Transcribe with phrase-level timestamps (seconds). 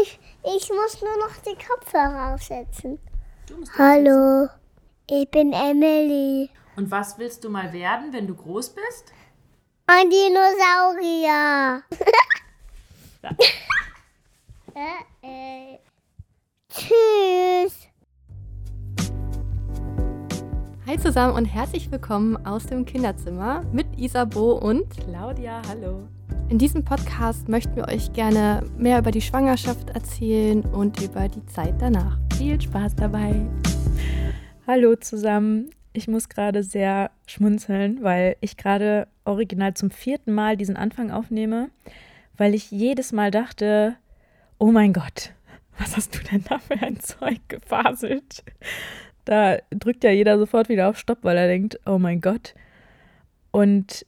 [0.00, 2.98] Ich, ich muss nur noch die Kopfhörer aufsetzen.
[3.76, 4.48] Hallo,
[5.10, 6.48] ich bin Emily.
[6.76, 9.12] Und was willst du mal werden, wenn du groß bist?
[9.86, 11.82] Ein Dinosaurier.
[14.74, 15.78] äh, äh.
[16.70, 17.88] Tschüss.
[20.86, 26.08] Hi zusammen und herzlich willkommen aus dem Kinderzimmer mit Isabo und Claudia, hallo.
[26.52, 31.46] In diesem Podcast möchten wir euch gerne mehr über die Schwangerschaft erzählen und über die
[31.46, 32.18] Zeit danach.
[32.36, 33.46] Viel Spaß dabei.
[34.66, 35.70] Hallo zusammen.
[35.94, 41.70] Ich muss gerade sehr schmunzeln, weil ich gerade original zum vierten Mal diesen Anfang aufnehme,
[42.36, 43.96] weil ich jedes Mal dachte,
[44.58, 45.32] oh mein Gott,
[45.78, 48.44] was hast du denn da für ein Zeug gefaselt?
[49.24, 52.54] Da drückt ja jeder sofort wieder auf Stopp, weil er denkt, oh mein Gott.
[53.52, 54.04] Und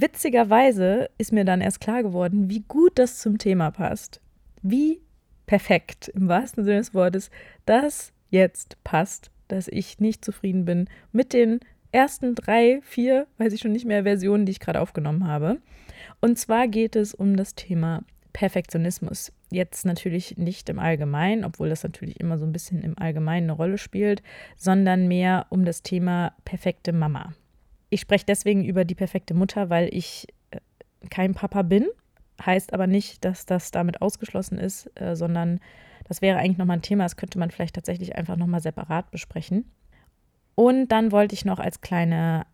[0.00, 4.20] witzigerweise ist mir dann erst klar geworden, wie gut das zum Thema passt.
[4.62, 5.00] Wie
[5.46, 7.30] perfekt im wahrsten Sinne des Wortes
[7.64, 11.60] das jetzt passt, dass ich nicht zufrieden bin mit den
[11.92, 15.58] ersten drei, vier, weiß ich schon nicht mehr, Versionen, die ich gerade aufgenommen habe.
[16.20, 19.32] Und zwar geht es um das Thema Perfektionismus.
[19.50, 23.52] Jetzt natürlich nicht im Allgemeinen, obwohl das natürlich immer so ein bisschen im Allgemeinen eine
[23.52, 24.22] Rolle spielt,
[24.56, 27.32] sondern mehr um das Thema perfekte Mama.
[27.90, 30.58] Ich spreche deswegen über die perfekte Mutter, weil ich äh,
[31.10, 31.86] kein Papa bin.
[32.44, 35.60] Heißt aber nicht, dass das damit ausgeschlossen ist, äh, sondern
[36.04, 39.70] das wäre eigentlich nochmal ein Thema, das könnte man vielleicht tatsächlich einfach nochmal separat besprechen.
[40.54, 42.46] Und dann wollte ich noch als kleine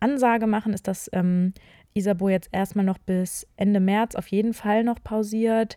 [0.00, 1.52] Ansage machen, ist, dass ähm,
[1.94, 5.76] Isabo jetzt erstmal noch bis Ende März auf jeden Fall noch pausiert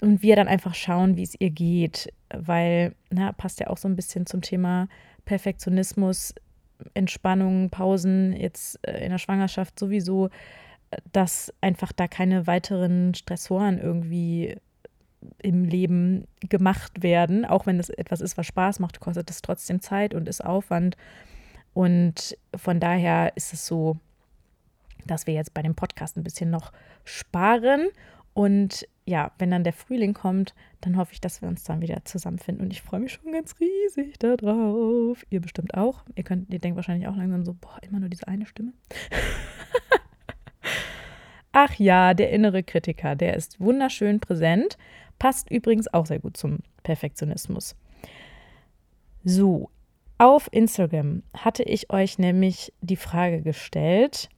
[0.00, 3.88] und wir dann einfach schauen, wie es ihr geht, weil, na, passt ja auch so
[3.88, 4.88] ein bisschen zum Thema
[5.24, 6.34] Perfektionismus.
[6.94, 10.30] Entspannung, Pausen jetzt äh, in der Schwangerschaft sowieso,
[11.12, 14.56] dass einfach da keine weiteren Stressoren irgendwie
[15.42, 17.44] im Leben gemacht werden.
[17.44, 20.96] Auch wenn es etwas ist, was Spaß macht, kostet es trotzdem Zeit und ist Aufwand.
[21.74, 23.96] Und von daher ist es so,
[25.06, 26.72] dass wir jetzt bei dem Podcast ein bisschen noch
[27.04, 27.88] sparen
[28.34, 32.04] und ja, wenn dann der Frühling kommt, dann hoffe ich, dass wir uns dann wieder
[32.04, 32.64] zusammenfinden.
[32.64, 35.24] Und ich freue mich schon ganz riesig darauf.
[35.30, 36.04] Ihr bestimmt auch.
[36.16, 38.72] Ihr könnt, ihr denkt wahrscheinlich auch langsam so, boah, immer nur diese eine Stimme.
[41.52, 44.76] Ach ja, der innere Kritiker, der ist wunderschön präsent.
[45.18, 47.76] Passt übrigens auch sehr gut zum Perfektionismus.
[49.24, 49.70] So,
[50.18, 54.28] auf Instagram hatte ich euch nämlich die Frage gestellt,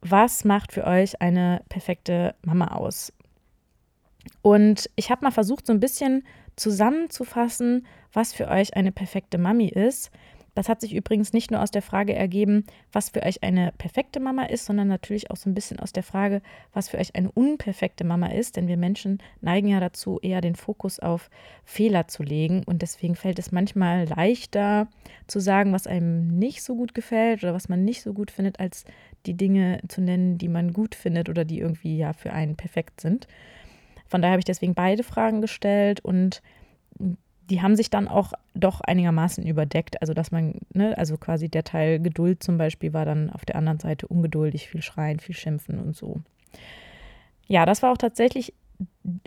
[0.00, 3.12] was macht für euch eine perfekte Mama aus?
[4.42, 6.24] Und ich habe mal versucht, so ein bisschen
[6.56, 10.10] zusammenzufassen, was für euch eine perfekte Mami ist.
[10.58, 14.18] Das hat sich übrigens nicht nur aus der Frage ergeben, was für euch eine perfekte
[14.18, 16.42] Mama ist, sondern natürlich auch so ein bisschen aus der Frage,
[16.72, 18.56] was für euch eine unperfekte Mama ist.
[18.56, 21.30] Denn wir Menschen neigen ja dazu, eher den Fokus auf
[21.64, 22.64] Fehler zu legen.
[22.66, 24.88] Und deswegen fällt es manchmal leichter
[25.28, 28.58] zu sagen, was einem nicht so gut gefällt oder was man nicht so gut findet,
[28.58, 28.84] als
[29.26, 33.00] die Dinge zu nennen, die man gut findet oder die irgendwie ja für einen perfekt
[33.00, 33.28] sind.
[34.08, 36.42] Von daher habe ich deswegen beide Fragen gestellt und
[37.50, 40.00] die haben sich dann auch doch einigermaßen überdeckt.
[40.02, 43.56] Also, dass man, ne, also quasi der Teil Geduld zum Beispiel war dann auf der
[43.56, 46.20] anderen Seite ungeduldig, viel schreien, viel schimpfen und so.
[47.46, 48.52] Ja, das war auch tatsächlich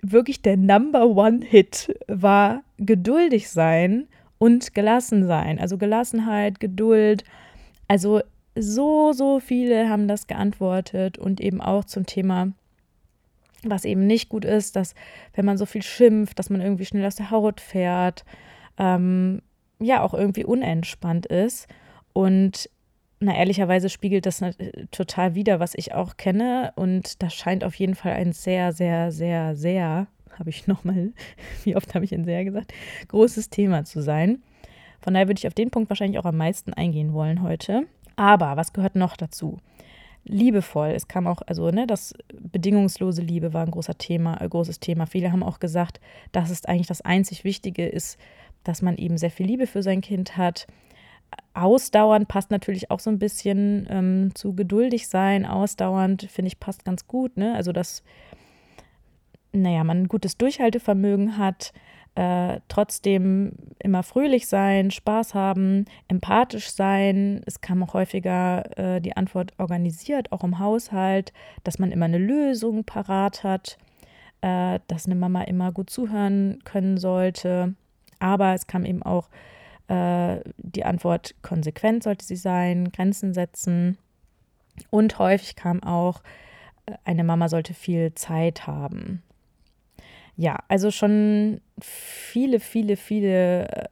[0.01, 5.59] wirklich der Number One Hit, war geduldig sein und gelassen sein.
[5.59, 7.23] Also Gelassenheit, Geduld.
[7.87, 8.21] Also
[8.55, 12.51] so, so viele haben das geantwortet und eben auch zum Thema,
[13.63, 14.95] was eben nicht gut ist, dass
[15.33, 18.25] wenn man so viel schimpft, dass man irgendwie schnell aus der Haut fährt,
[18.77, 19.41] ähm,
[19.79, 21.67] ja, auch irgendwie unentspannt ist.
[22.13, 22.69] Und
[23.19, 24.41] na, ehrlicherweise spiegelt das
[24.89, 26.73] total wider, was ich auch kenne.
[26.75, 30.07] Und das scheint auf jeden Fall ein sehr, sehr, sehr, sehr,
[30.37, 31.11] habe ich nochmal,
[31.63, 32.73] wie oft habe ich in sehr gesagt,
[33.07, 34.41] großes Thema zu sein.
[35.01, 37.87] Von daher würde ich auf den Punkt wahrscheinlich auch am meisten eingehen wollen heute.
[38.15, 39.57] Aber was gehört noch dazu?
[40.23, 40.89] Liebevoll.
[40.89, 45.05] Es kam auch, also, ne, das bedingungslose Liebe war ein großer Thema, ein großes Thema.
[45.07, 45.99] Viele haben auch gesagt,
[46.31, 48.19] dass es eigentlich das einzig Wichtige ist,
[48.63, 50.67] dass man eben sehr viel Liebe für sein Kind hat.
[51.53, 55.45] Ausdauernd passt natürlich auch so ein bisschen ähm, zu geduldig sein.
[55.45, 57.37] Ausdauernd, finde ich, passt ganz gut.
[57.37, 57.55] Ne?
[57.55, 58.03] Also, dass,
[59.51, 61.73] naja, man ein gutes Durchhaltevermögen hat,
[62.15, 67.41] äh, trotzdem immer fröhlich sein, Spaß haben, empathisch sein.
[67.45, 71.31] Es kam auch häufiger äh, die Antwort organisiert, auch im Haushalt,
[71.63, 73.77] dass man immer eine Lösung parat hat,
[74.41, 77.75] äh, dass eine Mama immer gut zuhören können sollte.
[78.19, 79.29] Aber es kam eben auch
[79.87, 83.97] äh, die Antwort, konsequent sollte sie sein, Grenzen setzen.
[84.89, 86.21] Und häufig kam auch,
[86.85, 89.23] äh, eine Mama sollte viel Zeit haben.
[90.37, 93.85] Ja, also schon viele, viele, viele äh,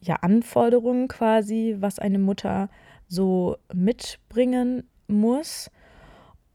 [0.00, 2.68] ja, Anforderungen quasi, was eine Mutter
[3.08, 5.70] so mitbringen muss.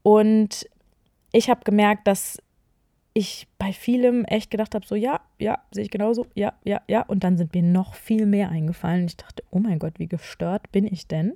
[0.04, 0.68] Und
[1.32, 2.38] ich habe gemerkt, dass
[3.14, 7.02] ich bei vielem echt gedacht habe, so ja, ja, sehe ich genauso, ja, ja, ja.
[7.02, 9.06] Und dann sind mir noch viel mehr eingefallen.
[9.08, 11.36] Ich dachte, oh mein Gott, wie gestört bin ich denn?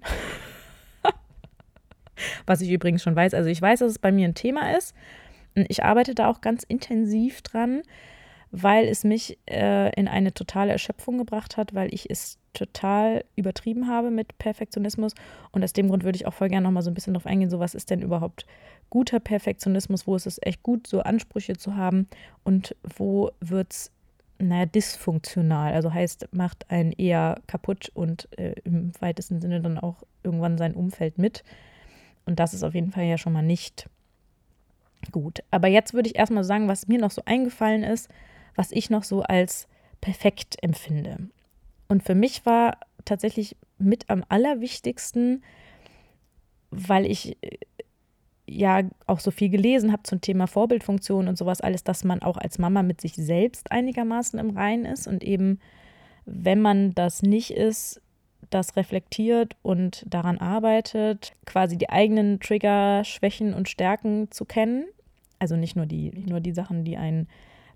[2.45, 3.33] Was ich übrigens schon weiß.
[3.33, 4.95] Also ich weiß, dass es bei mir ein Thema ist.
[5.55, 7.83] Ich arbeite da auch ganz intensiv dran,
[8.51, 13.88] weil es mich äh, in eine totale Erschöpfung gebracht hat, weil ich es total übertrieben
[13.88, 15.13] habe mit Perfektionismus.
[15.51, 17.25] Und aus dem Grund würde ich auch voll gerne noch mal so ein bisschen drauf
[17.25, 18.45] eingehen, so was ist denn überhaupt
[18.91, 22.07] guter Perfektionismus, wo ist es echt gut, so Ansprüche zu haben
[22.44, 23.91] und wo wird es,
[24.38, 30.03] naja, dysfunktional, also heißt, macht einen eher kaputt und äh, im weitesten Sinne dann auch
[30.23, 31.44] irgendwann sein Umfeld mit.
[32.27, 33.89] Und das ist auf jeden Fall ja schon mal nicht
[35.11, 35.44] gut.
[35.51, 38.09] Aber jetzt würde ich erstmal sagen, was mir noch so eingefallen ist,
[38.55, 39.67] was ich noch so als
[40.01, 41.29] perfekt empfinde.
[41.88, 45.44] Und für mich war tatsächlich mit am allerwichtigsten,
[46.71, 47.57] weil ich äh,
[48.47, 52.38] ja auch so viel gelesen habe zum Thema Vorbildfunktion und sowas alles, dass man auch
[52.38, 55.59] als Mama mit sich selbst einigermaßen im Reinen ist und eben,
[56.25, 58.01] wenn man das nicht ist,
[58.50, 64.85] das reflektiert und daran arbeitet, quasi die eigenen Trigger, Schwächen und Stärken zu kennen.
[65.44, 67.28] Also nicht nur die, nicht nur die Sachen, die einen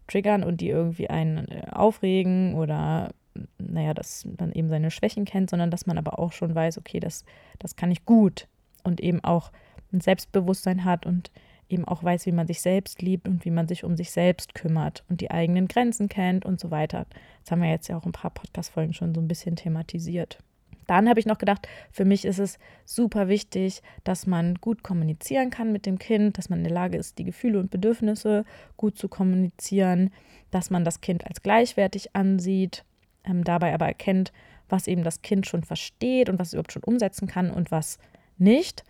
[0.07, 3.09] triggern und die irgendwie einen äh, aufregen oder
[3.57, 7.01] naja, dass man eben seine Schwächen kennt, sondern dass man aber auch schon weiß, okay,
[7.01, 7.25] das,
[7.59, 8.47] das kann ich gut
[8.85, 9.51] und eben auch
[9.91, 11.29] ein Selbstbewusstsein hat und
[11.67, 14.55] eben auch weiß, wie man sich selbst liebt und wie man sich um sich selbst
[14.55, 17.05] kümmert und die eigenen Grenzen kennt und so weiter.
[17.43, 20.39] Das haben wir jetzt ja auch ein paar Podcast-Folgen schon so ein bisschen thematisiert.
[20.87, 25.49] Dann habe ich noch gedacht, für mich ist es super wichtig, dass man gut kommunizieren
[25.49, 28.45] kann mit dem Kind, dass man in der Lage ist, die Gefühle und Bedürfnisse
[28.77, 30.11] gut zu kommunizieren,
[30.49, 32.85] dass man das Kind als gleichwertig ansieht,
[33.25, 34.31] ähm, dabei aber erkennt,
[34.69, 37.99] was eben das Kind schon versteht und was es überhaupt schon umsetzen kann und was
[38.37, 38.83] nicht.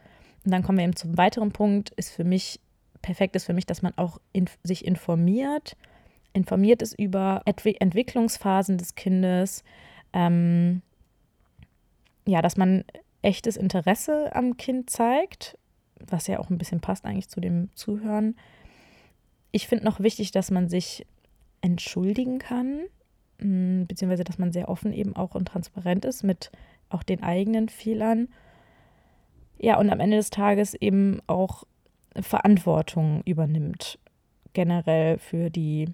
[0.45, 2.59] Und dann kommen wir eben zum weiteren Punkt, ist für mich,
[3.01, 5.75] perfekt ist für mich, dass man auch in, sich informiert,
[6.33, 9.63] informiert ist über Entwi Entwicklungsphasen des Kindes,
[10.13, 10.81] ähm,
[12.27, 12.83] ja, dass man
[13.21, 15.57] echtes Interesse am Kind zeigt,
[15.99, 18.37] was ja auch ein bisschen passt eigentlich zu dem Zuhören.
[19.51, 21.07] Ich finde noch wichtig, dass man sich
[21.61, 22.81] entschuldigen kann,
[23.39, 26.51] Mm, beziehungsweise dass man sehr offen eben auch und transparent ist mit
[26.89, 28.29] auch den eigenen Fehlern.
[29.59, 31.63] Ja, und am Ende des Tages eben auch
[32.19, 33.99] Verantwortung übernimmt,
[34.53, 35.89] generell für die,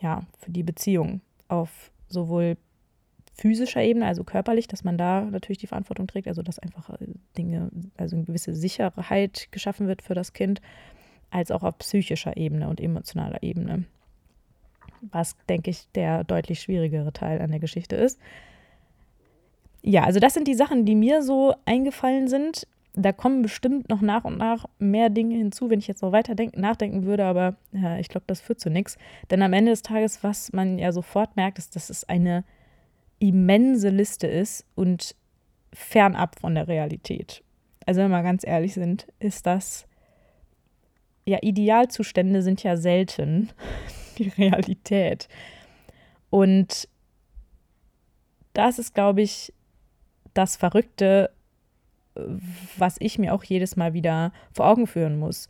[0.00, 2.56] ja, für die Beziehung auf sowohl
[3.40, 7.06] physischer Ebene, also körperlich, dass man da natürlich die Verantwortung trägt, also dass einfach äh,
[7.38, 10.60] Dinge, also eine gewisse Sicherheit geschaffen wird für das Kind,
[11.30, 13.84] als auch auf psychischer Ebene und emotionaler Ebene
[15.02, 18.18] was, denke ich, der deutlich schwierigere Teil an der Geschichte ist.
[19.82, 22.66] Ja, also das sind die Sachen, die mir so eingefallen sind.
[22.94, 26.34] Da kommen bestimmt noch nach und nach mehr Dinge hinzu, wenn ich jetzt noch weiter
[26.54, 28.98] nachdenken würde, aber ja, ich glaube, das führt zu nichts.
[29.30, 32.44] Denn am Ende des Tages, was man ja sofort merkt, ist, dass es eine
[33.20, 35.14] immense Liste ist und
[35.72, 37.44] fernab von der Realität.
[37.86, 39.86] Also wenn wir mal ganz ehrlich sind, ist das
[41.26, 43.50] ja Idealzustände sind ja selten
[44.18, 45.28] die Realität.
[46.30, 46.88] Und
[48.52, 49.52] das ist, glaube ich,
[50.34, 51.30] das Verrückte,
[52.76, 55.48] was ich mir auch jedes Mal wieder vor Augen führen muss.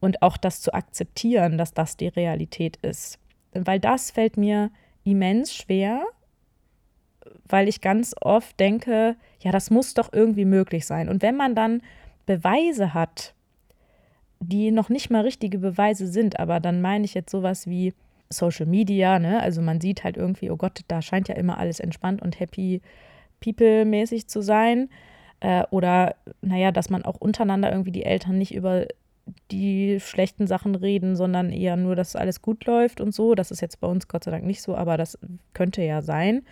[0.00, 3.18] Und auch das zu akzeptieren, dass das die Realität ist.
[3.52, 4.70] Weil das fällt mir
[5.04, 6.04] immens schwer,
[7.48, 11.08] weil ich ganz oft denke, ja, das muss doch irgendwie möglich sein.
[11.08, 11.82] Und wenn man dann
[12.26, 13.34] Beweise hat,
[14.40, 17.94] die noch nicht mal richtige Beweise sind, aber dann meine ich jetzt sowas wie
[18.28, 19.40] Social Media, ne?
[19.40, 22.80] Also man sieht halt irgendwie, oh Gott, da scheint ja immer alles entspannt und happy
[23.40, 24.88] people-mäßig zu sein.
[25.40, 28.86] Äh, oder, naja, dass man auch untereinander irgendwie die Eltern nicht über
[29.50, 33.34] die schlechten Sachen reden, sondern eher nur, dass alles gut läuft und so.
[33.34, 35.18] Das ist jetzt bei uns Gott sei Dank nicht so, aber das
[35.52, 36.42] könnte ja sein,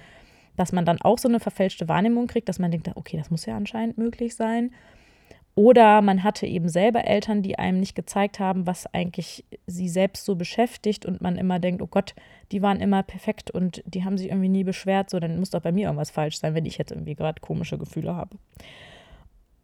[0.60, 3.46] dass man dann auch so eine verfälschte Wahrnehmung kriegt, dass man denkt, okay, das muss
[3.46, 4.72] ja anscheinend möglich sein.
[5.54, 10.26] Oder man hatte eben selber Eltern, die einem nicht gezeigt haben, was eigentlich sie selbst
[10.26, 12.14] so beschäftigt und man immer denkt, oh Gott,
[12.52, 15.62] die waren immer perfekt und die haben sich irgendwie nie beschwert, so dann muss doch
[15.62, 18.36] bei mir irgendwas falsch sein, wenn ich jetzt irgendwie gerade komische Gefühle habe.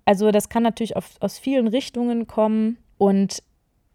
[0.06, 3.42] Also das kann natürlich auf, aus vielen Richtungen kommen und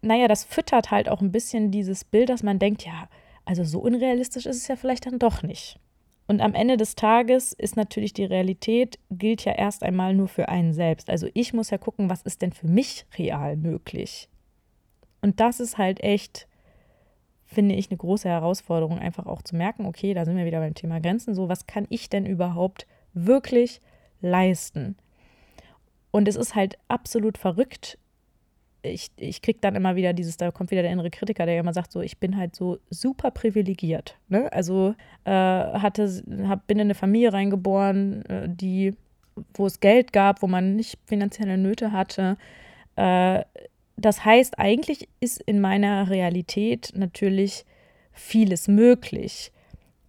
[0.02, 3.08] naja, das füttert halt auch ein bisschen dieses Bild, dass man denkt, ja,
[3.44, 5.80] also so unrealistisch ist es ja vielleicht dann doch nicht.
[6.26, 10.48] Und am Ende des Tages ist natürlich die Realität, gilt ja erst einmal nur für
[10.48, 11.10] einen selbst.
[11.10, 14.28] Also ich muss ja gucken, was ist denn für mich real möglich.
[15.20, 16.48] Und das ist halt echt
[17.52, 20.74] finde ich eine große Herausforderung, einfach auch zu merken, okay, da sind wir wieder beim
[20.74, 23.80] Thema Grenzen, so was kann ich denn überhaupt wirklich
[24.20, 24.96] leisten?
[26.10, 27.98] Und es ist halt absolut verrückt.
[28.82, 31.72] Ich, ich kriege dann immer wieder dieses, da kommt wieder der innere Kritiker, der immer
[31.72, 34.18] sagt, so, ich bin halt so super privilegiert.
[34.28, 34.52] Ne?
[34.52, 38.94] Also äh, hatte, hab, bin in eine Familie reingeboren, äh, die,
[39.54, 42.36] wo es Geld gab, wo man nicht finanzielle Nöte hatte.
[42.96, 43.44] Äh,
[43.96, 47.64] das heißt, eigentlich ist in meiner Realität natürlich
[48.12, 49.52] vieles möglich.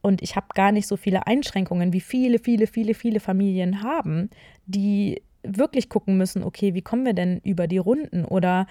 [0.02, 4.30] Und ich habe gar nicht so viele Einschränkungen, wie viele, viele, viele, viele Familien haben,
[4.66, 8.26] die wirklich gucken müssen, okay, wie kommen wir denn über die Runden?
[8.26, 8.68] Oder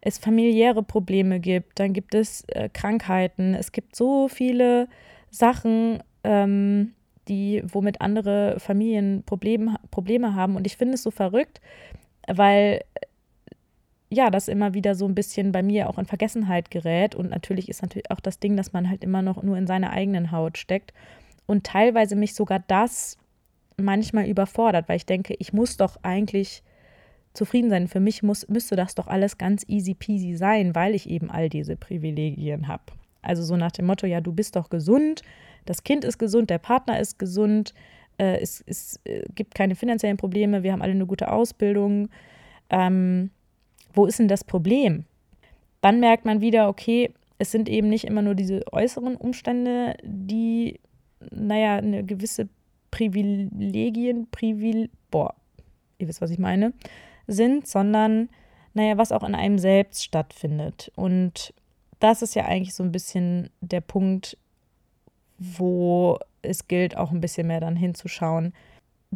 [0.00, 4.88] es familiäre Probleme gibt, dann gibt es äh, Krankheiten, es gibt so viele
[5.30, 6.94] Sachen, ähm,
[7.28, 10.56] die, womit andere Familien Problem, Probleme haben.
[10.56, 11.60] Und ich finde es so verrückt,
[12.26, 12.82] weil
[14.12, 17.14] ja, das immer wieder so ein bisschen bei mir auch in Vergessenheit gerät.
[17.14, 19.90] Und natürlich ist natürlich auch das Ding, dass man halt immer noch nur in seiner
[19.90, 20.92] eigenen Haut steckt.
[21.46, 23.16] Und teilweise mich sogar das
[23.76, 26.62] manchmal überfordert, weil ich denke, ich muss doch eigentlich
[27.34, 27.88] zufrieden sein.
[27.88, 31.48] Für mich muss, müsste das doch alles ganz easy peasy sein, weil ich eben all
[31.48, 32.84] diese Privilegien habe.
[33.22, 35.22] Also so nach dem Motto, ja, du bist doch gesund,
[35.64, 37.72] das Kind ist gesund, der Partner ist gesund,
[38.18, 42.08] äh, es, es äh, gibt keine finanziellen Probleme, wir haben alle eine gute Ausbildung.
[42.68, 43.30] Ähm,
[43.94, 45.04] wo ist denn das Problem?
[45.80, 50.80] Dann merkt man wieder, okay, es sind eben nicht immer nur diese äußeren Umstände, die,
[51.30, 52.48] naja, eine gewisse
[52.92, 55.34] Privilegien, Privil, boah,
[55.98, 56.72] ihr wisst, was ich meine,
[57.26, 58.28] sind, sondern,
[58.74, 60.92] naja, was auch in einem selbst stattfindet.
[60.94, 61.52] Und
[61.98, 64.36] das ist ja eigentlich so ein bisschen der Punkt,
[65.38, 68.52] wo es gilt, auch ein bisschen mehr dann hinzuschauen.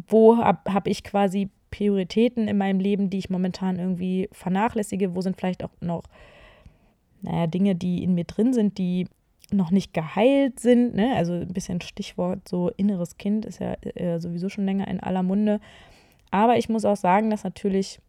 [0.07, 5.15] Wo habe hab ich quasi Prioritäten in meinem Leben, die ich momentan irgendwie vernachlässige?
[5.15, 6.03] Wo sind vielleicht auch noch,
[7.21, 9.07] naja, Dinge, die in mir drin sind, die
[9.51, 10.95] noch nicht geheilt sind?
[10.95, 11.15] Ne?
[11.15, 15.23] Also ein bisschen Stichwort so inneres Kind ist ja äh, sowieso schon länger in aller
[15.23, 15.59] Munde.
[16.31, 17.99] Aber ich muss auch sagen, dass natürlich,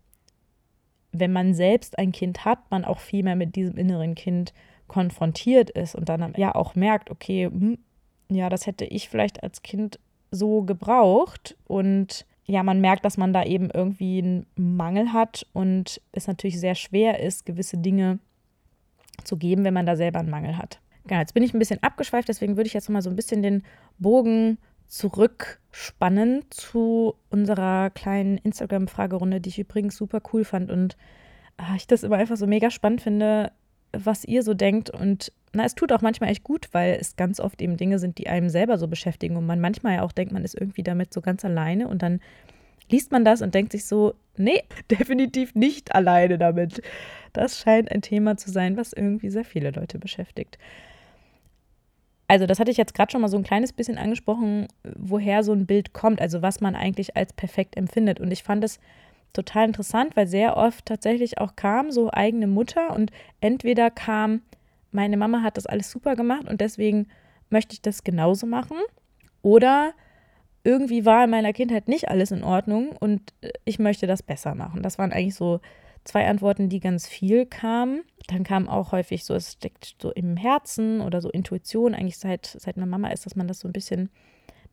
[1.13, 4.53] wenn man selbst ein Kind hat, man auch viel mehr mit diesem inneren Kind
[4.89, 7.79] konfrontiert ist und dann ja auch merkt, okay, hm,
[8.31, 9.99] ja, das hätte ich vielleicht als Kind
[10.31, 16.01] so gebraucht und ja, man merkt, dass man da eben irgendwie einen Mangel hat und
[16.13, 18.19] es natürlich sehr schwer ist, gewisse Dinge
[19.25, 20.81] zu geben, wenn man da selber einen Mangel hat.
[21.09, 23.43] Genau, jetzt bin ich ein bisschen abgeschweift, deswegen würde ich jetzt mal so ein bisschen
[23.43, 23.65] den
[23.99, 30.97] Bogen zurückspannen zu unserer kleinen Instagram-Fragerunde, die ich übrigens super cool fand und
[31.57, 33.53] ah, ich das immer einfach so mega spannend finde,
[33.93, 37.41] was ihr so denkt und na, es tut auch manchmal echt gut, weil es ganz
[37.41, 40.33] oft eben Dinge sind, die einem selber so beschäftigen und man manchmal ja auch denkt,
[40.33, 42.21] man ist irgendwie damit so ganz alleine und dann
[42.91, 46.83] liest man das und denkt sich so, nee, definitiv nicht alleine damit.
[47.33, 50.59] Das scheint ein Thema zu sein, was irgendwie sehr viele Leute beschäftigt.
[52.29, 55.53] Also, das hatte ich jetzt gerade schon mal so ein kleines bisschen angesprochen, woher so
[55.53, 58.21] ein Bild kommt, also was man eigentlich als perfekt empfindet.
[58.21, 58.79] Und ich fand es
[59.33, 64.43] total interessant, weil sehr oft tatsächlich auch kam so eigene Mutter und entweder kam,
[64.93, 67.09] meine Mama hat das alles super gemacht und deswegen
[67.51, 68.77] möchte ich das genauso machen.
[69.43, 69.93] Oder
[70.65, 74.55] irgendwie war in meiner Kindheit nicht alles in Ordnung und äh, ich möchte das besser
[74.55, 74.83] machen.
[74.83, 75.61] Das waren eigentlich so
[76.09, 78.03] zwei Antworten, die ganz viel kamen.
[78.27, 82.47] Dann kam auch häufig so, es steckt so im Herzen oder so Intuition, eigentlich seit,
[82.47, 84.11] seit meiner Mama ist, dass man das so ein bisschen,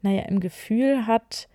[0.01, 1.47] naja, im Gefühl hat.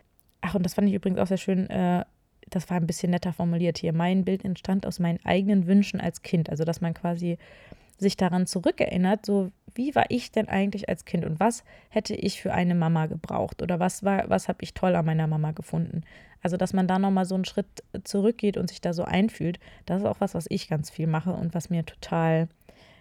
[0.43, 2.05] Ach, und das fand ich übrigens auch sehr schön, äh,
[2.51, 3.93] das war ein bisschen netter formuliert hier.
[3.93, 6.51] Mein Bild entstand aus meinen eigenen Wünschen als Kind.
[6.51, 7.39] Also, dass man quasi
[8.01, 12.43] sich daran zurückerinnert, so wie war ich denn eigentlich als Kind und was hätte ich
[12.43, 16.03] für eine Mama gebraucht oder was war, was habe ich toll an meiner Mama gefunden.
[16.43, 20.01] Also, dass man da nochmal so einen Schritt zurückgeht und sich da so einfühlt, das
[20.01, 22.49] ist auch was, was ich ganz viel mache und was mir total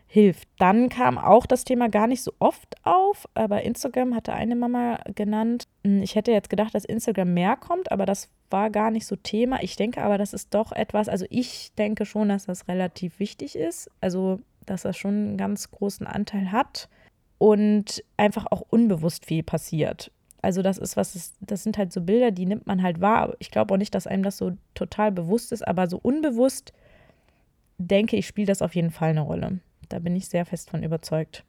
[0.07, 0.49] hilft.
[0.57, 4.99] Dann kam auch das Thema gar nicht so oft auf, aber Instagram hatte eine Mama
[5.15, 5.67] genannt.
[5.85, 9.15] Hm, ich hätte jetzt gedacht, dass Instagram mehr kommt, aber das war gar nicht so
[9.15, 9.61] Thema.
[9.61, 13.55] Ich denke aber, das ist doch etwas, also ich denke schon, dass das relativ wichtig
[13.55, 13.91] ist.
[14.01, 16.89] Also dass er schon einen ganz großen Anteil hat
[17.37, 20.11] und einfach auch unbewusst viel passiert.
[20.41, 23.35] Also das ist was, ist, das sind halt so Bilder, die nimmt man halt wahr.
[23.39, 26.73] Ich glaube auch nicht, dass einem das so total bewusst ist, aber so unbewusst
[27.77, 29.59] denke ich, spielt das auf jeden Fall eine Rolle.
[29.89, 31.43] Da bin ich sehr fest von überzeugt.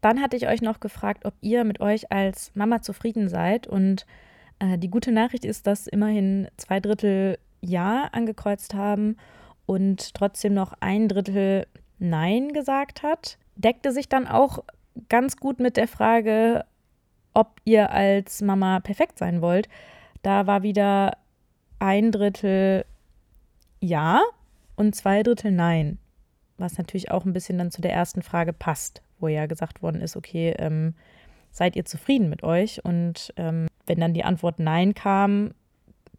[0.00, 3.66] Dann hatte ich euch noch gefragt, ob ihr mit euch als Mama zufrieden seid.
[3.66, 4.04] Und
[4.58, 9.16] äh, die gute Nachricht ist, dass immerhin zwei Drittel Ja angekreuzt haben
[9.64, 11.66] und trotzdem noch ein Drittel
[11.98, 14.64] Nein gesagt hat, deckte sich dann auch
[15.08, 16.64] ganz gut mit der Frage,
[17.32, 19.68] ob ihr als Mama perfekt sein wollt.
[20.22, 21.18] Da war wieder
[21.78, 22.84] ein Drittel
[23.80, 24.22] Ja
[24.76, 25.98] und zwei Drittel Nein.
[26.56, 30.00] Was natürlich auch ein bisschen dann zu der ersten Frage passt, wo ja gesagt worden
[30.00, 30.94] ist, okay, ähm,
[31.50, 32.84] seid ihr zufrieden mit euch?
[32.84, 35.52] Und ähm, wenn dann die Antwort Nein kam,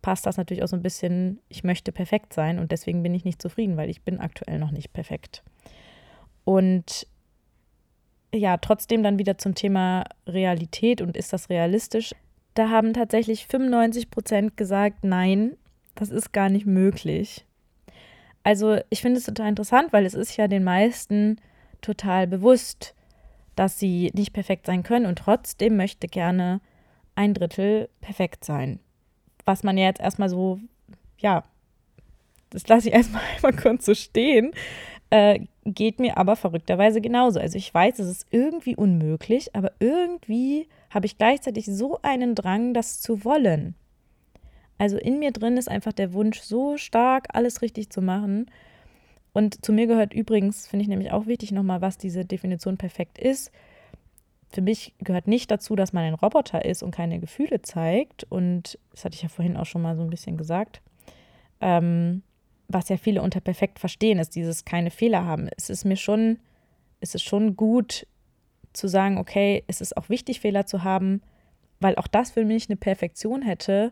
[0.05, 3.25] passt das natürlich auch so ein bisschen, ich möchte perfekt sein und deswegen bin ich
[3.25, 5.41] nicht zufrieden, weil ich bin aktuell noch nicht perfekt.
[6.43, 7.07] Und
[8.31, 12.13] ja, trotzdem dann wieder zum Thema Realität und ist das realistisch?
[12.53, 15.57] Da haben tatsächlich 95 Prozent gesagt, nein,
[15.95, 17.43] das ist gar nicht möglich.
[18.43, 21.41] Also ich finde es total interessant, weil es ist ja den meisten
[21.81, 22.93] total bewusst,
[23.55, 26.61] dass sie nicht perfekt sein können und trotzdem möchte gerne
[27.15, 28.79] ein Drittel perfekt sein.
[29.45, 30.59] Was man ja jetzt erstmal so,
[31.19, 31.43] ja,
[32.49, 34.53] das lasse ich erstmal einmal kurz so stehen,
[35.09, 37.39] äh, geht mir aber verrückterweise genauso.
[37.39, 42.73] Also ich weiß, es ist irgendwie unmöglich, aber irgendwie habe ich gleichzeitig so einen Drang,
[42.73, 43.75] das zu wollen.
[44.77, 48.51] Also in mir drin ist einfach der Wunsch so stark, alles richtig zu machen.
[49.33, 53.17] Und zu mir gehört übrigens, finde ich nämlich auch wichtig nochmal, was diese Definition perfekt
[53.17, 53.51] ist.
[54.55, 58.23] Für mich gehört nicht dazu, dass man ein Roboter ist und keine Gefühle zeigt.
[58.23, 60.81] Und das hatte ich ja vorhin auch schon mal so ein bisschen gesagt.
[61.59, 62.23] Ähm,
[62.69, 65.49] was ja viele unter perfekt verstehen, ist dieses keine Fehler haben.
[65.57, 66.39] Es ist mir schon,
[67.01, 68.07] es ist schon gut
[68.71, 71.21] zu sagen, okay, es ist auch wichtig, Fehler zu haben,
[71.81, 73.91] weil auch das für mich eine Perfektion hätte,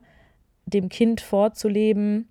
[0.65, 2.29] dem Kind vorzuleben,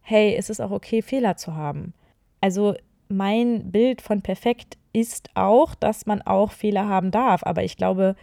[0.00, 1.94] hey, es ist auch okay, Fehler zu haben.
[2.40, 2.74] Also
[3.08, 7.42] mein Bild von perfekt ist auch, dass man auch Fehler haben darf.
[7.44, 8.14] Aber ich glaube,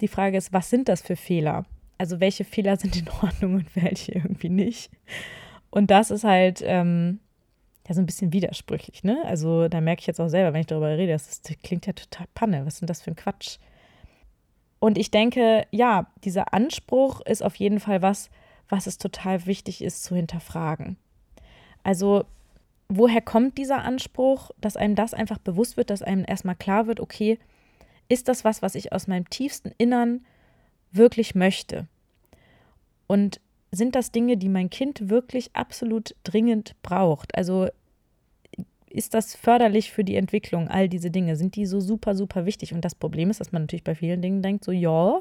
[0.00, 1.64] die Frage ist, was sind das für Fehler?
[1.96, 4.90] Also welche Fehler sind in Ordnung und welche irgendwie nicht?
[5.70, 7.20] Und das ist halt ähm,
[7.88, 9.22] ja so ein bisschen widersprüchlich, ne?
[9.24, 11.86] Also da merke ich jetzt auch selber, wenn ich darüber rede, das, ist, das klingt
[11.86, 12.64] ja total Panne.
[12.66, 13.58] Was denn das für ein Quatsch?
[14.78, 18.30] Und ich denke, ja, dieser Anspruch ist auf jeden Fall was,
[18.68, 20.96] was es total wichtig ist zu hinterfragen.
[21.82, 22.24] Also,
[22.88, 27.00] woher kommt dieser Anspruch, dass einem das einfach bewusst wird, dass einem erstmal klar wird,
[27.00, 27.38] okay,
[28.08, 30.24] ist das was, was ich aus meinem tiefsten Innern
[30.90, 31.86] wirklich möchte?
[33.06, 37.36] Und sind das Dinge, die mein Kind wirklich absolut dringend braucht?
[37.36, 37.68] Also
[38.88, 41.36] ist das förderlich für die Entwicklung, all diese Dinge?
[41.36, 42.72] Sind die so super, super wichtig?
[42.72, 45.20] Und das Problem ist, dass man natürlich bei vielen Dingen denkt, so ja,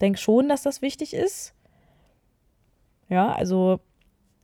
[0.00, 1.54] denk schon, dass das wichtig ist.
[3.08, 3.80] Ja, also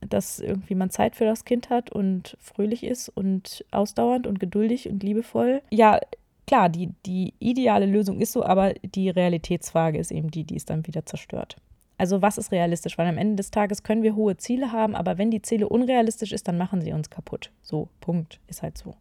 [0.00, 4.88] dass irgendwie man Zeit für das Kind hat und fröhlich ist und ausdauernd und geduldig
[4.88, 5.62] und liebevoll.
[5.70, 6.00] Ja,
[6.46, 10.64] klar, die, die ideale Lösung ist so, aber die Realitätsfrage ist eben die, die es
[10.64, 11.56] dann wieder zerstört.
[11.98, 12.98] Also was ist realistisch?
[12.98, 16.32] Weil am Ende des Tages können wir hohe Ziele haben, aber wenn die Ziele unrealistisch
[16.32, 17.50] ist, dann machen sie uns kaputt.
[17.62, 18.38] So, Punkt.
[18.48, 18.94] Ist halt so.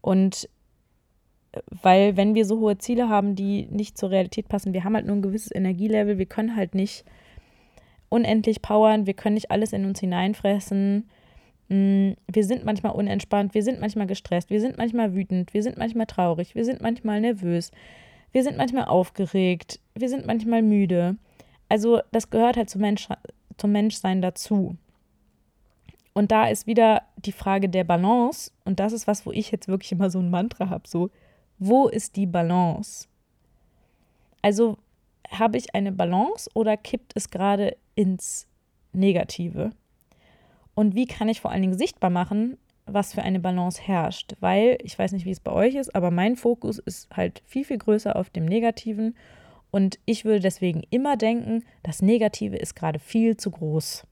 [0.00, 0.48] Und
[1.52, 4.94] äh, weil wenn wir so hohe Ziele haben, die nicht zur Realität passen, wir haben
[4.94, 7.04] halt nur ein gewisses Energielevel, wir können halt nicht
[8.10, 11.08] unendlich powern, wir können nicht alles in uns hineinfressen.
[11.68, 15.78] Mm, wir sind manchmal unentspannt, wir sind manchmal gestresst, wir sind manchmal wütend, wir sind
[15.78, 17.70] manchmal traurig, wir sind manchmal nervös,
[18.32, 21.16] wir sind manchmal aufgeregt, wir sind manchmal müde.
[21.68, 23.08] Also das gehört halt zum, Mensch,
[23.56, 24.76] zum Menschsein dazu.
[26.12, 28.50] Und da ist wieder die Frage der Balance.
[28.64, 30.88] Und das ist was, wo ich jetzt wirklich immer so ein Mantra habe.
[30.88, 31.10] So,
[31.58, 33.06] wo ist die Balance?
[34.42, 34.78] Also
[35.30, 38.46] habe ich eine Balance oder kippt es gerade ins
[38.92, 39.70] Negative?
[40.74, 44.34] Und wie kann ich vor allen Dingen sichtbar machen, was für eine Balance herrscht.
[44.40, 47.64] Weil, ich weiß nicht, wie es bei euch ist, aber mein Fokus ist halt viel,
[47.64, 49.16] viel größer auf dem Negativen.
[49.70, 54.06] Und ich würde deswegen immer denken, das Negative ist gerade viel zu groß.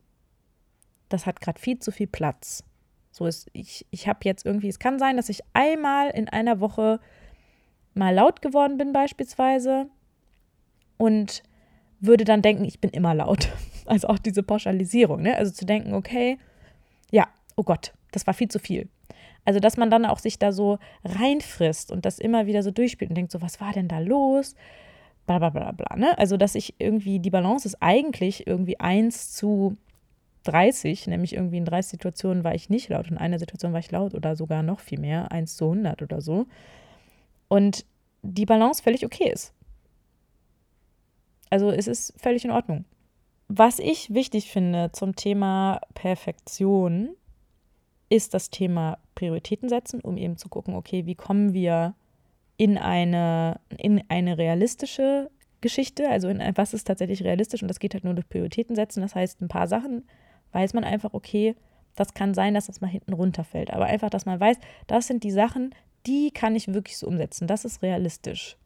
[1.08, 2.62] Das hat gerade viel zu viel Platz.
[3.10, 6.60] So ist, ich, ich habe jetzt irgendwie, es kann sein, dass ich einmal in einer
[6.60, 7.00] Woche
[7.94, 9.88] mal laut geworden bin, beispielsweise,
[10.98, 11.42] und
[12.00, 13.48] würde dann denken, ich bin immer laut.
[13.88, 15.36] Also auch diese Pauschalisierung, ne?
[15.36, 16.38] Also zu denken, okay,
[17.10, 18.88] ja, oh Gott, das war viel zu viel.
[19.44, 23.10] Also, dass man dann auch sich da so reinfrisst und das immer wieder so durchspielt
[23.10, 24.54] und denkt, so, was war denn da los?
[25.26, 25.96] Bla bla bla bla.
[25.96, 26.18] Ne?
[26.18, 29.78] Also, dass ich irgendwie, die Balance ist eigentlich irgendwie 1 zu
[30.44, 33.90] 30, nämlich irgendwie in 30 Situationen war ich nicht laut in einer Situation war ich
[33.90, 36.46] laut oder sogar noch viel mehr, 1 zu 100 oder so.
[37.48, 37.86] Und
[38.22, 39.54] die Balance völlig okay ist.
[41.50, 42.84] Also es ist völlig in Ordnung.
[43.48, 47.16] Was ich wichtig finde zum Thema Perfektion,
[48.10, 51.94] ist das Thema Prioritäten setzen, um eben zu gucken, okay, wie kommen wir
[52.56, 55.30] in eine, in eine realistische
[55.60, 59.00] Geschichte, also in was ist tatsächlich realistisch und das geht halt nur durch Prioritäten setzen.
[59.00, 60.06] Das heißt, ein paar Sachen
[60.52, 61.56] weiß man einfach, okay,
[61.96, 63.72] das kann sein, dass das mal hinten runterfällt.
[63.72, 65.74] Aber einfach, dass man weiß, das sind die Sachen,
[66.06, 67.46] die kann ich wirklich so umsetzen.
[67.46, 68.56] Das ist realistisch.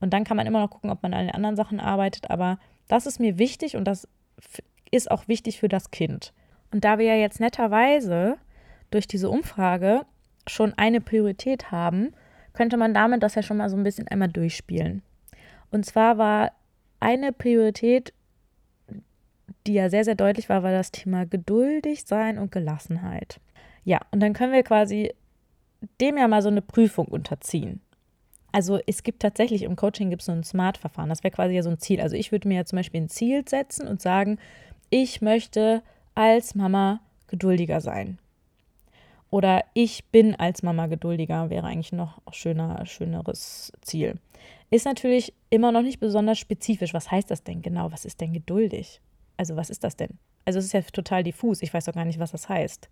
[0.00, 2.30] Und dann kann man immer noch gucken, ob man an den anderen Sachen arbeitet.
[2.30, 4.06] Aber das ist mir wichtig und das
[4.90, 6.32] ist auch wichtig für das Kind.
[6.72, 8.36] Und da wir ja jetzt netterweise
[8.90, 10.04] durch diese Umfrage
[10.46, 12.12] schon eine Priorität haben,
[12.52, 15.02] könnte man damit das ja schon mal so ein bisschen einmal durchspielen.
[15.70, 16.52] Und zwar war
[17.00, 18.12] eine Priorität,
[19.66, 23.40] die ja sehr, sehr deutlich war, war das Thema geduldig sein und Gelassenheit.
[23.84, 25.12] Ja, und dann können wir quasi
[26.00, 27.80] dem ja mal so eine Prüfung unterziehen.
[28.56, 31.10] Also es gibt tatsächlich im Coaching gibt es so ein Smart-Verfahren.
[31.10, 32.00] Das wäre quasi ja so ein Ziel.
[32.00, 34.38] Also ich würde mir ja zum Beispiel ein Ziel setzen und sagen,
[34.88, 35.82] ich möchte
[36.14, 38.18] als Mama geduldiger sein.
[39.28, 44.14] Oder ich bin als Mama geduldiger, wäre eigentlich noch schöner, schöneres Ziel.
[44.70, 46.94] Ist natürlich immer noch nicht besonders spezifisch.
[46.94, 47.92] Was heißt das denn genau?
[47.92, 49.02] Was ist denn geduldig?
[49.36, 50.16] Also, was ist das denn?
[50.46, 51.60] Also, es ist ja total diffus.
[51.60, 52.88] Ich weiß auch gar nicht, was das heißt.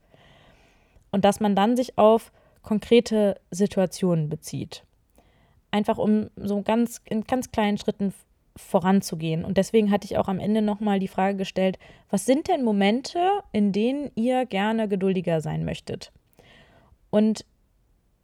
[1.10, 4.84] Und dass man dann sich auf konkrete Situationen bezieht.
[5.74, 8.14] Einfach um so ganz in ganz kleinen Schritten
[8.54, 9.44] voranzugehen.
[9.44, 13.18] Und deswegen hatte ich auch am Ende nochmal die Frage gestellt, was sind denn Momente,
[13.50, 16.12] in denen ihr gerne geduldiger sein möchtet?
[17.10, 17.44] Und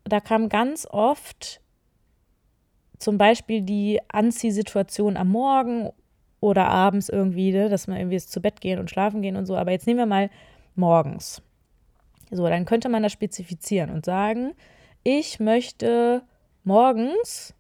[0.05, 1.61] da kam ganz oft
[3.01, 5.91] zum Beispiel die Anziehsituation am Morgen
[6.39, 9.57] oder abends irgendwie, ne, dass man irgendwie zu Bett gehen und schlafen gehen und so.
[9.57, 10.31] Aber jetzt nehmen wir mal
[10.77, 11.43] morgens.
[12.31, 14.53] So, dann könnte man das spezifizieren und sagen,
[15.03, 16.23] ich möchte
[16.65, 17.55] morgens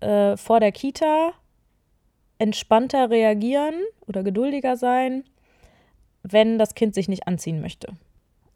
[0.00, 1.32] äh, vor der Kita
[2.38, 3.74] entspannter reagieren
[4.06, 5.24] oder geduldiger sein,
[6.22, 7.88] wenn das Kind sich nicht anziehen möchte.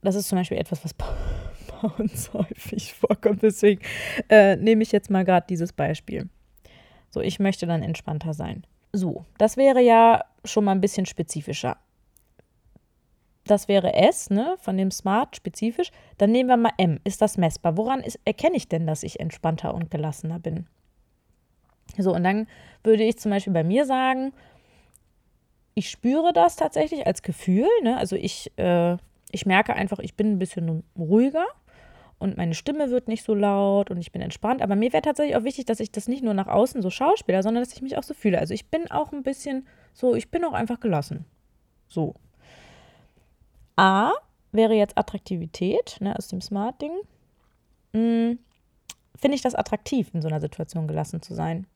[0.03, 3.43] Das ist zum Beispiel etwas, was bei uns häufig vorkommt.
[3.43, 3.83] Deswegen
[4.29, 6.29] äh, nehme ich jetzt mal gerade dieses Beispiel.
[7.11, 8.65] So, ich möchte dann entspannter sein.
[8.93, 11.77] So, das wäre ja schon mal ein bisschen spezifischer.
[13.47, 15.91] Das wäre S, ne, von dem Smart spezifisch.
[16.19, 17.01] Dann nehmen wir mal M.
[17.05, 17.77] Ist das messbar?
[17.77, 20.67] Woran ist, erkenne ich denn, dass ich entspannter und gelassener bin?
[21.99, 22.47] So, und dann
[22.85, 24.33] würde ich zum Beispiel bei mir sagen,
[25.75, 27.69] ich spüre das tatsächlich als Gefühl.
[27.83, 27.97] Ne?
[27.97, 28.97] Also ich, äh,
[29.31, 31.47] ich merke einfach, ich bin ein bisschen ruhiger
[32.19, 34.63] und meine Stimme wird nicht so laut und ich bin entspannt.
[34.63, 37.43] Aber mir wäre tatsächlich auch wichtig, dass ich das nicht nur nach außen so schauspiele,
[37.43, 38.39] sondern dass ich mich auch so fühle.
[38.39, 41.25] Also ich bin auch ein bisschen so, ich bin auch einfach gelassen.
[41.89, 42.15] So.
[43.77, 44.13] A
[44.53, 46.93] wäre jetzt Attraktivität, ne, aus dem Smart-Ding.
[47.95, 48.39] Hm,
[49.17, 51.67] Finde ich das attraktiv, in so einer Situation gelassen zu sein?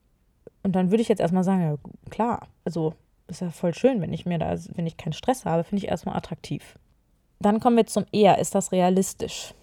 [0.63, 1.77] Und dann würde ich jetzt erstmal sagen, ja,
[2.09, 2.93] klar, also
[3.27, 5.89] ist ja voll schön, wenn ich mir da, wenn ich keinen Stress habe, finde ich
[5.89, 6.77] erstmal attraktiv.
[7.39, 9.53] Dann kommen wir zum eher, ist das realistisch?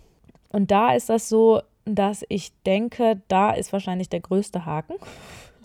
[0.50, 4.94] Und da ist das so, dass ich denke, da ist wahrscheinlich der größte Haken.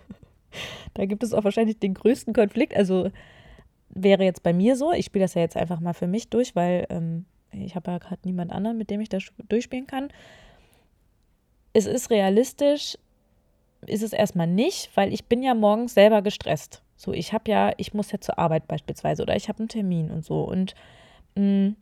[0.94, 2.76] da gibt es auch wahrscheinlich den größten Konflikt.
[2.76, 3.12] Also
[3.90, 6.56] wäre jetzt bei mir so, ich spiele das ja jetzt einfach mal für mich durch,
[6.56, 10.10] weil ähm, ich habe ja gerade niemand anderen, mit dem ich das durchspielen kann.
[11.74, 12.98] Es ist realistisch,
[13.86, 16.82] ist es erstmal nicht, weil ich bin ja morgens selber gestresst.
[16.96, 20.12] So, ich habe ja, ich muss ja zur Arbeit beispielsweise oder ich habe einen Termin
[20.12, 20.44] und so.
[20.44, 20.76] Und
[21.36, 21.76] mh, mm,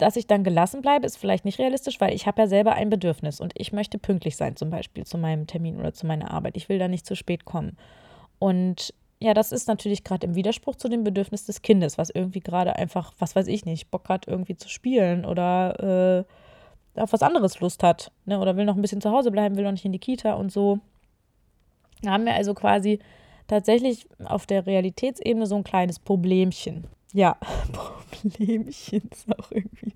[0.00, 2.88] dass ich dann gelassen bleibe, ist vielleicht nicht realistisch, weil ich habe ja selber ein
[2.88, 6.56] Bedürfnis und ich möchte pünktlich sein, zum Beispiel zu meinem Termin oder zu meiner Arbeit.
[6.56, 7.76] Ich will da nicht zu spät kommen.
[8.38, 12.40] Und ja, das ist natürlich gerade im Widerspruch zu dem Bedürfnis des Kindes, was irgendwie
[12.40, 16.24] gerade einfach, was weiß ich nicht, Bock hat, irgendwie zu spielen oder
[16.96, 18.12] äh, auf was anderes Lust hat.
[18.24, 18.40] Ne?
[18.40, 20.50] Oder will noch ein bisschen zu Hause bleiben, will noch nicht in die Kita und
[20.50, 20.78] so.
[22.00, 22.98] Da haben wir also quasi
[23.46, 26.86] tatsächlich auf der Realitätsebene so ein kleines Problemchen.
[27.12, 27.36] Ja,
[27.72, 29.92] Problemchen ist auch irgendwie.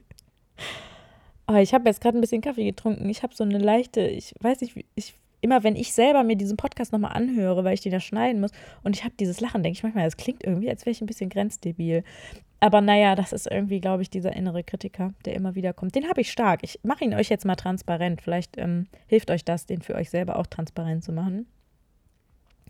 [1.46, 3.08] Aber ich habe jetzt gerade ein bisschen Kaffee getrunken.
[3.08, 6.56] Ich habe so eine leichte, ich weiß nicht, ich, immer wenn ich selber mir diesen
[6.56, 8.50] Podcast nochmal anhöre, weil ich den da schneiden muss
[8.82, 11.06] und ich habe dieses Lachen, denke ich manchmal, das klingt irgendwie, als wäre ich ein
[11.06, 12.02] bisschen grenzdebil.
[12.60, 15.94] Aber naja, das ist irgendwie, glaube ich, dieser innere Kritiker, der immer wieder kommt.
[15.94, 16.60] Den habe ich stark.
[16.62, 18.22] Ich mache ihn euch jetzt mal transparent.
[18.22, 21.46] Vielleicht ähm, hilft euch das, den für euch selber auch transparent zu machen.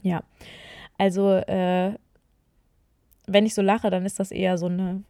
[0.03, 0.25] Ja,
[0.99, 1.95] also äh,
[3.29, 5.05] wenn ich so lache, dann ist das eher so eine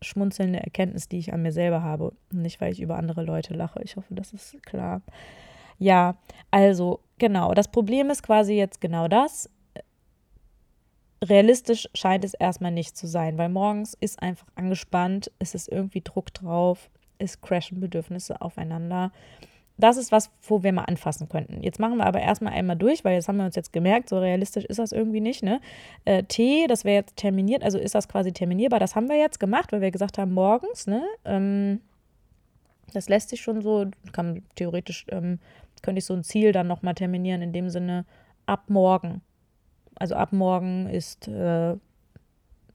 [0.00, 2.14] schmunzelnde Erkenntnis, die ich an mir selber habe.
[2.30, 3.82] Nicht, weil ich über andere Leute lache.
[3.82, 5.02] Ich hoffe, das ist klar.
[5.78, 6.16] Ja,
[6.50, 7.54] also genau.
[7.54, 9.50] Das Problem ist quasi jetzt genau das.
[11.22, 16.02] Realistisch scheint es erstmal nicht zu sein, weil morgens ist einfach angespannt, es ist irgendwie
[16.02, 19.10] Druck drauf, es crashen Bedürfnisse aufeinander
[19.76, 21.62] das ist was, wo wir mal anfassen könnten.
[21.62, 24.18] Jetzt machen wir aber erstmal einmal durch, weil jetzt haben wir uns jetzt gemerkt, so
[24.18, 25.42] realistisch ist das irgendwie nicht.
[25.42, 25.60] Ne?
[26.04, 28.78] Äh, T, das wäre jetzt terminiert, also ist das quasi terminierbar.
[28.78, 31.02] Das haben wir jetzt gemacht, weil wir gesagt haben, morgens, ne?
[31.24, 31.80] Ähm,
[32.92, 35.40] das lässt sich schon so, kann theoretisch, ähm,
[35.84, 38.06] könnte ich so ein Ziel dann nochmal terminieren, in dem Sinne,
[38.46, 39.20] ab morgen.
[39.96, 41.76] Also ab morgen ist äh,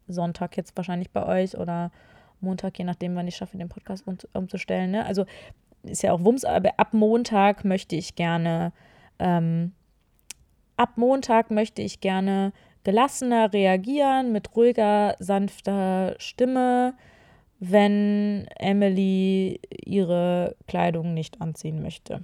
[0.07, 1.91] Sonntag jetzt wahrscheinlich bei euch oder
[2.39, 4.91] Montag, je nachdem, wann ich schaffe, den Podcast um, umzustellen.
[4.91, 5.05] Ne?
[5.05, 5.25] Also
[5.83, 8.73] ist ja auch Wumms, aber ab Montag möchte ich gerne,
[9.17, 9.73] ähm,
[10.77, 16.93] ab Montag möchte ich gerne gelassener reagieren, mit ruhiger, sanfter Stimme,
[17.59, 22.23] wenn Emily ihre Kleidung nicht anziehen möchte.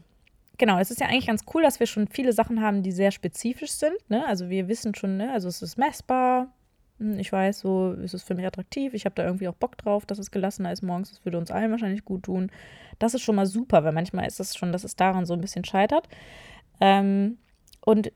[0.57, 3.11] Genau, es ist ja eigentlich ganz cool, dass wir schon viele Sachen haben, die sehr
[3.11, 3.97] spezifisch sind.
[4.09, 4.25] Ne?
[4.27, 5.31] Also wir wissen schon, ne?
[5.31, 6.53] also es ist messbar.
[6.99, 8.93] Hm, ich weiß, so ist es für mich attraktiv.
[8.93, 11.09] Ich habe da irgendwie auch Bock drauf, dass es gelassener ist morgens.
[11.09, 12.51] Das würde uns allen wahrscheinlich gut tun.
[12.99, 15.41] Das ist schon mal super, weil manchmal ist es schon, dass es daran so ein
[15.41, 16.07] bisschen scheitert.
[16.79, 17.37] Ähm,
[17.81, 18.11] und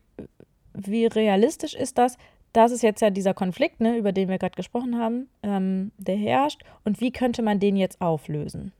[0.74, 2.16] wie realistisch ist das?
[2.52, 6.16] Das ist jetzt ja dieser Konflikt, ne, über den wir gerade gesprochen haben, ähm, der
[6.16, 6.62] herrscht.
[6.84, 8.72] Und wie könnte man den jetzt auflösen?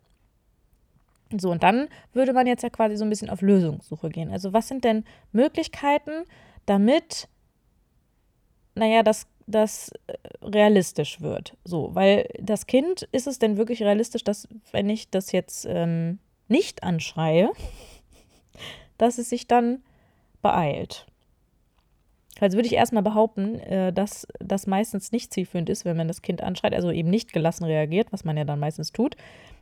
[1.38, 4.30] So, und dann würde man jetzt ja quasi so ein bisschen auf Lösungssuche gehen.
[4.30, 6.24] Also, was sind denn Möglichkeiten,
[6.66, 7.28] damit,
[8.74, 11.56] naja, das, das äh, realistisch wird?
[11.64, 16.18] So, weil das Kind, ist es denn wirklich realistisch, dass, wenn ich das jetzt ähm,
[16.48, 17.50] nicht anschreie,
[18.98, 19.82] dass es sich dann
[20.42, 21.06] beeilt?
[22.40, 26.22] Also würde ich erstmal behaupten, äh, dass das meistens nicht zielführend ist, wenn man das
[26.22, 29.16] Kind anschreit, also eben nicht gelassen reagiert, was man ja dann meistens tut,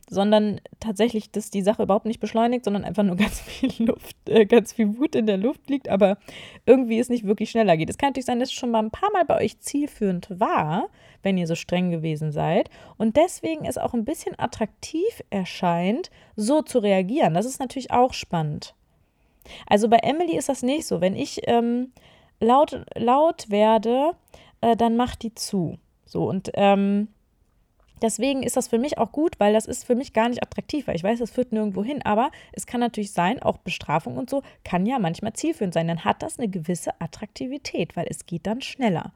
[0.09, 4.45] sondern tatsächlich, dass die Sache überhaupt nicht beschleunigt, sondern einfach nur ganz viel Luft, äh,
[4.45, 6.17] ganz viel Wut in der Luft liegt, aber
[6.65, 7.89] irgendwie es nicht wirklich schneller geht.
[7.89, 10.89] Es kann natürlich sein, dass es schon mal ein paar Mal bei euch zielführend war,
[11.21, 16.61] wenn ihr so streng gewesen seid und deswegen es auch ein bisschen attraktiv erscheint, so
[16.61, 17.33] zu reagieren.
[17.33, 18.73] Das ist natürlich auch spannend.
[19.67, 21.01] Also bei Emily ist das nicht so.
[21.01, 21.91] Wenn ich ähm,
[22.39, 24.11] laut, laut werde,
[24.61, 25.77] äh, dann macht die zu.
[26.05, 27.09] So und ähm,
[28.01, 30.87] deswegen ist das für mich auch gut, weil das ist für mich gar nicht attraktiv,
[30.87, 32.01] weil ich weiß, das führt nirgendwo hin.
[32.03, 35.87] Aber es kann natürlich sein, auch Bestrafung und so kann ja manchmal zielführend sein.
[35.87, 39.13] Dann hat das eine gewisse Attraktivität, weil es geht dann schneller.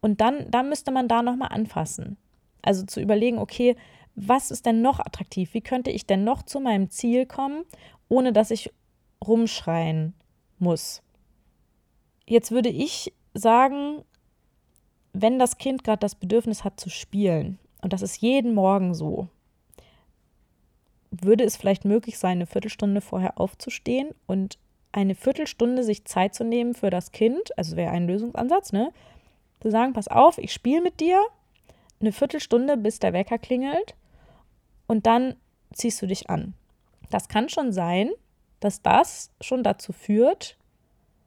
[0.00, 2.16] Und dann, dann müsste man da nochmal anfassen.
[2.62, 3.76] Also zu überlegen, okay,
[4.14, 5.54] was ist denn noch attraktiv?
[5.54, 7.64] Wie könnte ich denn noch zu meinem Ziel kommen,
[8.08, 8.72] ohne dass ich
[9.24, 10.14] rumschreien
[10.58, 11.02] muss?
[12.26, 14.02] Jetzt würde ich sagen,
[15.12, 19.28] wenn das Kind gerade das Bedürfnis hat zu spielen, und das ist jeden Morgen so,
[21.10, 24.58] würde es vielleicht möglich sein, eine Viertelstunde vorher aufzustehen und
[24.92, 28.92] eine Viertelstunde sich Zeit zu nehmen für das Kind, also wäre ein Lösungsansatz, ne?
[29.60, 31.22] Zu sagen, pass auf, ich spiele mit dir
[32.00, 33.94] eine Viertelstunde, bis der Wecker klingelt
[34.86, 35.34] und dann
[35.72, 36.54] ziehst du dich an.
[37.10, 38.10] Das kann schon sein,
[38.60, 40.56] dass das schon dazu führt,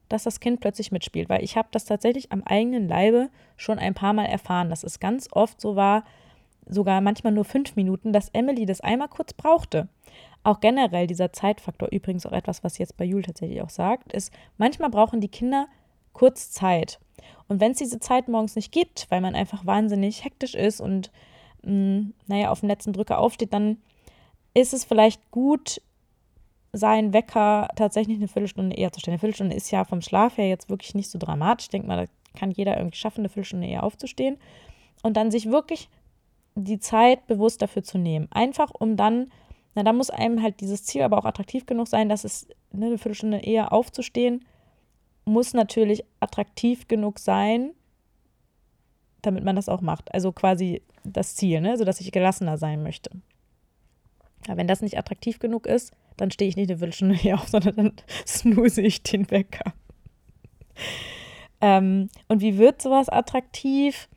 [0.10, 3.94] dass das Kind plötzlich mitspielt, weil ich habe das tatsächlich am eigenen Leibe schon ein
[3.94, 6.04] paar Mal erfahren, dass es ganz oft so war,
[6.70, 9.90] sogar manchmal nur fünf Minuten, dass Emily das einmal kurz brauchte.
[10.44, 14.32] Auch generell dieser Zeitfaktor, übrigens auch etwas, was jetzt bei Jul tatsächlich auch sagt, ist,
[14.58, 15.68] manchmal brauchen die Kinder
[16.14, 17.00] kurz Zeit.
[17.48, 21.12] Und wenn es diese Zeit morgens nicht gibt, weil man einfach wahnsinnig hektisch ist und,
[21.64, 23.78] mh, mm, naja, auf dem letzten Drücker aufsteht, dann
[24.54, 25.82] ist es vielleicht gut,
[26.72, 29.14] seinen Wecker tatsächlich eine Viertelstunde eher zu stellen.
[29.14, 31.66] Eine Viertelstunde ist ja vom Schlaf her jetzt wirklich nicht so dramatisch.
[31.66, 34.38] Ich denke mal, da kann jeder irgendwie schaffen, eine Viertelstunde eher aufzustehen.
[35.02, 35.90] Und dann sich wirklich
[36.60, 38.28] die Zeit bewusst dafür zu nehmen.
[38.32, 39.32] Einfach um dann,
[39.76, 42.88] na, da muss einem halt dieses Ziel aber auch attraktiv genug sein, dass es ne,
[42.88, 44.46] eine Viertelstunde eher aufzustehen,
[45.26, 47.72] muss natürlich attraktiv genug sein,
[49.22, 50.14] damit man das auch macht.
[50.14, 51.78] Also quasi das Ziel, ne?
[51.78, 53.12] sodass ich gelassener sein möchte.
[54.48, 57.48] Aber wenn das nicht attraktiv genug ist, dann stehe ich nicht eine Viertelstunde hier auf,
[57.50, 57.94] sondern dann
[58.26, 59.74] snooze ich den Wecker.
[61.62, 64.10] ähm, und wie wird sowas attraktiv?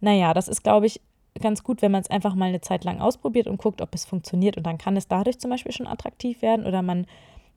[0.00, 1.00] Naja, das ist, glaube ich,
[1.40, 4.04] ganz gut, wenn man es einfach mal eine Zeit lang ausprobiert und guckt, ob es
[4.04, 4.56] funktioniert.
[4.56, 7.06] Und dann kann es dadurch zum Beispiel schon attraktiv werden oder man,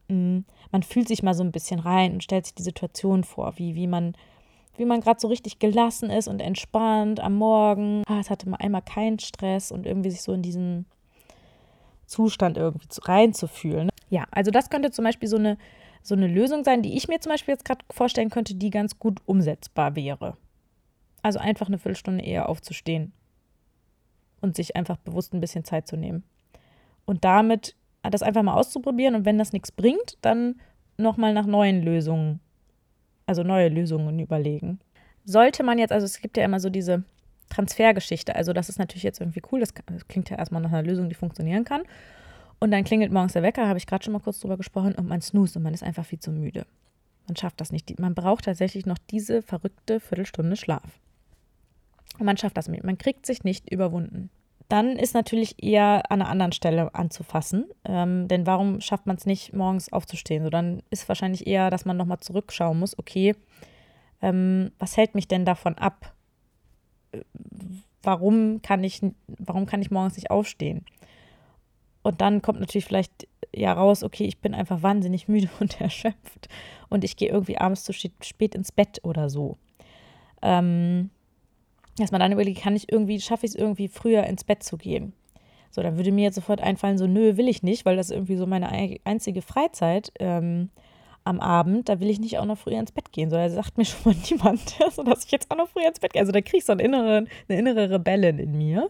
[0.07, 3.23] mh, mm, man fühlt sich mal so ein bisschen rein und stellt sich die Situation
[3.23, 4.15] vor, wie, wie man,
[4.77, 8.03] wie man gerade so richtig gelassen ist und entspannt am Morgen.
[8.07, 10.85] Ah, es hatte mal einmal keinen Stress und irgendwie sich so in diesen
[12.05, 13.89] Zustand irgendwie reinzufühlen.
[14.09, 15.57] Ja, also das könnte zum Beispiel so eine,
[16.01, 18.99] so eine Lösung sein, die ich mir zum Beispiel jetzt gerade vorstellen könnte, die ganz
[18.99, 20.37] gut umsetzbar wäre.
[21.21, 23.13] Also einfach eine Viertelstunde eher aufzustehen
[24.41, 26.23] und sich einfach bewusst ein bisschen Zeit zu nehmen.
[27.05, 30.55] Und damit das einfach mal auszuprobieren und wenn das nichts bringt, dann
[30.97, 32.39] nochmal nach neuen Lösungen,
[33.25, 34.79] also neue Lösungen überlegen.
[35.25, 37.03] Sollte man jetzt, also es gibt ja immer so diese
[37.49, 38.35] Transfergeschichte.
[38.35, 39.59] Also das ist natürlich jetzt irgendwie cool.
[39.59, 39.73] Das,
[40.07, 41.83] klingt ja erstmal nach einer Lösung, die funktionieren kann.
[42.59, 45.07] Und dann klingelt morgens der Wecker, habe ich gerade schon mal kurz drüber gesprochen, und
[45.07, 46.65] man snoost und man ist einfach viel zu müde.
[47.27, 47.97] Man schafft das nicht.
[47.99, 50.99] Man braucht tatsächlich noch diese verrückte Viertelstunde Schlaf.
[52.19, 52.83] Man schafft das nicht.
[52.83, 54.29] Man kriegt sich nicht überwunden.
[54.67, 57.65] Dann ist natürlich eher an einer anderen Stelle anzufassen.
[57.85, 60.43] Ähm, denn warum schafft man es nicht, morgens aufzustehen?
[60.43, 63.35] So, dann ist wahrscheinlich eher, dass man nochmal zurückschauen muss, okay,
[64.21, 66.13] ähm, was hält mich denn davon ab,
[68.03, 70.85] warum kann ich, warum kann ich morgens nicht aufstehen?
[72.01, 76.47] Und dann kommt natürlich vielleicht ja raus, okay, ich bin einfach wahnsinnig müde und erschöpft
[76.89, 79.57] und ich gehe irgendwie abends zu spät ins Bett oder so.
[80.41, 81.09] Ähm,
[82.03, 84.77] dass man dann überlegt, kann ich irgendwie, schaffe ich es irgendwie früher ins Bett zu
[84.77, 85.13] gehen?
[85.71, 88.35] So, dann würde mir jetzt sofort einfallen, so, nö, will ich nicht, weil das irgendwie
[88.35, 88.69] so meine
[89.03, 90.69] einzige Freizeit ähm,
[91.23, 93.29] am Abend, da will ich nicht auch noch früher ins Bett gehen.
[93.29, 95.99] So, da sagt mir schon mal niemand, so, dass ich jetzt auch noch früher ins
[95.99, 96.21] Bett gehe.
[96.21, 98.89] Also da kriege ich so eine innere, eine innere Rebellin in mir.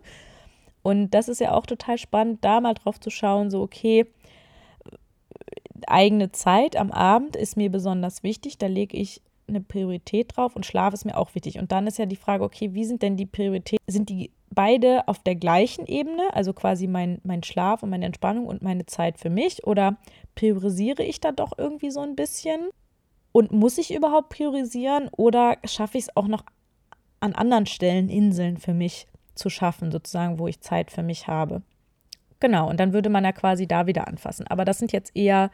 [0.81, 4.05] Und das ist ja auch total spannend, da mal drauf zu schauen, so, okay,
[5.87, 8.57] eigene Zeit am Abend ist mir besonders wichtig.
[8.57, 11.59] Da lege ich eine Priorität drauf und Schlaf ist mir auch wichtig.
[11.59, 13.83] Und dann ist ja die Frage, okay, wie sind denn die Prioritäten?
[13.87, 18.45] Sind die beide auf der gleichen Ebene, also quasi mein, mein Schlaf und meine Entspannung
[18.47, 19.65] und meine Zeit für mich?
[19.65, 19.97] Oder
[20.35, 22.69] priorisiere ich da doch irgendwie so ein bisschen?
[23.31, 26.43] Und muss ich überhaupt priorisieren oder schaffe ich es auch noch
[27.19, 31.61] an anderen Stellen Inseln für mich zu schaffen, sozusagen, wo ich Zeit für mich habe?
[32.39, 34.47] Genau, und dann würde man ja quasi da wieder anfassen.
[34.47, 35.51] Aber das sind jetzt eher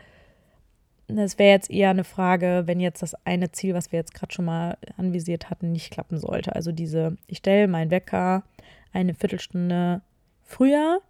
[1.07, 4.33] das wäre jetzt eher eine Frage, wenn jetzt das eine Ziel, was wir jetzt gerade
[4.33, 6.55] schon mal anvisiert hatten, nicht klappen sollte.
[6.55, 8.43] Also diese, ich stelle meinen Wecker
[8.91, 10.01] eine Viertelstunde
[10.43, 11.01] früher.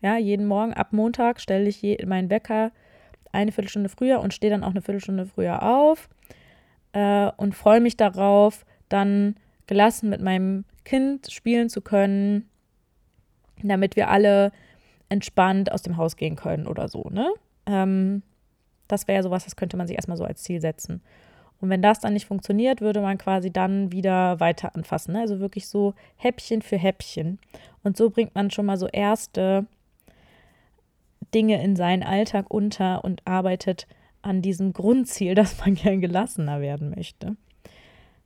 [0.00, 2.70] Ja, jeden Morgen ab Montag stelle ich je, meinen Wecker
[3.32, 6.08] eine Viertelstunde früher und stehe dann auch eine Viertelstunde früher auf
[6.92, 12.48] äh, und freue mich darauf, dann gelassen mit meinem Kind spielen zu können,
[13.62, 14.52] damit wir alle
[15.08, 17.32] entspannt aus dem Haus gehen können oder so, ne?
[17.66, 18.22] Ähm,
[18.94, 21.02] das wäre sowas, das könnte man sich erstmal so als Ziel setzen.
[21.60, 25.14] Und wenn das dann nicht funktioniert, würde man quasi dann wieder weiter anfassen.
[25.14, 25.20] Ne?
[25.20, 27.38] Also wirklich so Häppchen für Häppchen.
[27.82, 29.66] Und so bringt man schon mal so erste
[31.34, 33.86] Dinge in seinen Alltag unter und arbeitet
[34.22, 37.36] an diesem Grundziel, dass man gern gelassener werden möchte.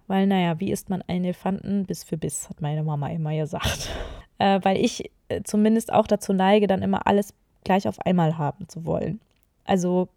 [0.07, 3.89] Weil, naja, wie isst man einen Elefanten bis für Biss, hat meine Mama immer gesagt.
[4.41, 8.69] Äh, weil ich äh, zumindest auch dazu neige, dann immer alles gleich auf einmal haben
[8.69, 9.19] zu wollen.
[9.65, 10.09] Also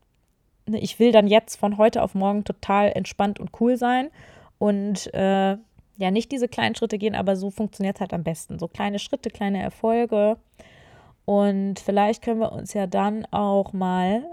[0.73, 4.09] ich will dann jetzt von heute auf morgen total entspannt und cool sein
[4.59, 5.57] und äh,
[5.97, 8.57] ja, nicht diese kleinen Schritte gehen, aber so funktioniert es halt am besten.
[8.57, 10.37] So kleine Schritte, kleine Erfolge.
[11.25, 14.23] Und vielleicht können wir uns ja dann auch mal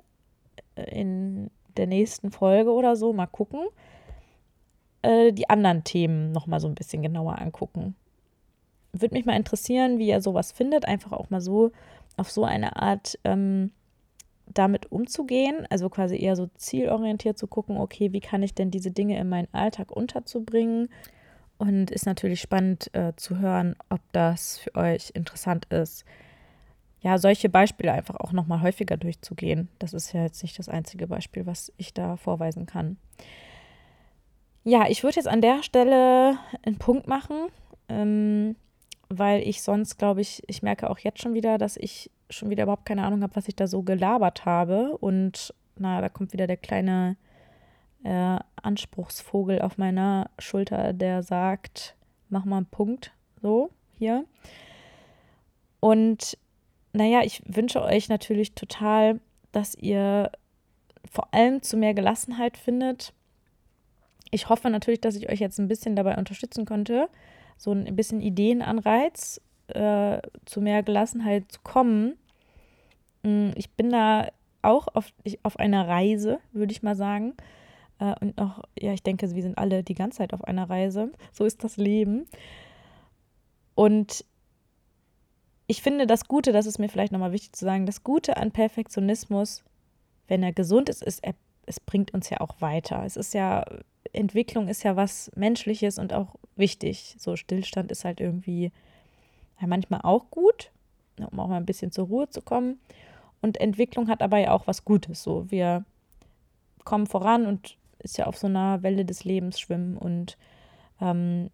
[0.77, 3.67] äh, in der nächsten Folge oder so mal gucken,
[5.03, 7.95] äh, die anderen Themen nochmal so ein bisschen genauer angucken.
[8.93, 10.87] Würde mich mal interessieren, wie ihr sowas findet.
[10.87, 11.71] Einfach auch mal so
[12.17, 13.71] auf so eine Art ähm,
[14.55, 18.91] damit umzugehen, also quasi eher so zielorientiert zu gucken, okay, wie kann ich denn diese
[18.91, 20.89] Dinge in meinen Alltag unterzubringen?
[21.59, 26.05] Und ist natürlich spannend äh, zu hören, ob das für euch interessant ist,
[27.01, 29.69] ja, solche Beispiele einfach auch nochmal häufiger durchzugehen.
[29.79, 32.97] Das ist ja jetzt nicht das einzige Beispiel, was ich da vorweisen kann.
[34.65, 37.49] Ja, ich würde jetzt an der Stelle einen Punkt machen,
[37.89, 38.57] ähm,
[39.09, 42.65] weil ich sonst, glaube ich, ich merke auch jetzt schon wieder, dass ich schon wieder
[42.65, 44.97] überhaupt keine Ahnung habe, was ich da so gelabert habe.
[44.99, 47.17] Und na, da kommt wieder der kleine
[48.05, 51.97] äh, Anspruchsvogel auf meiner Schulter, der sagt,
[52.29, 54.25] mach mal einen Punkt, so hier.
[55.81, 56.39] Und
[56.93, 59.21] naja, ich wünsche euch natürlich total,
[59.53, 60.31] dass ihr
[61.11, 63.13] vor allem zu mehr Gelassenheit findet.
[64.31, 67.09] Ich hoffe natürlich, dass ich euch jetzt ein bisschen dabei unterstützen konnte,
[67.57, 72.17] so ein bisschen Ideenanreiz äh, zu mehr Gelassenheit zu kommen.
[73.23, 74.29] Mm, ich bin da
[74.63, 77.35] auch auf, ich, auf einer Reise, würde ich mal sagen.
[77.99, 81.13] Äh, und auch, ja, ich denke, wir sind alle die ganze Zeit auf einer Reise.
[81.33, 82.27] So ist das Leben.
[83.75, 84.25] Und
[85.67, 88.51] ich finde das Gute, das ist mir vielleicht nochmal wichtig zu sagen, das Gute an
[88.51, 89.63] Perfektionismus,
[90.27, 91.35] wenn er gesund ist, ist, er,
[91.67, 93.05] es bringt uns ja auch weiter.
[93.05, 93.65] Es ist ja,
[94.13, 97.17] Entwicklung ist ja was Menschliches und auch wichtig.
[97.19, 98.73] So Stillstand ist halt irgendwie
[99.67, 100.71] manchmal auch gut,
[101.19, 102.79] um auch mal ein bisschen zur Ruhe zu kommen.
[103.41, 105.23] Und Entwicklung hat aber ja auch was Gutes.
[105.23, 105.85] So, wir
[106.85, 110.39] kommen voran und ist ja auf so einer Welle des Lebens schwimmen und
[111.01, 111.51] ähm,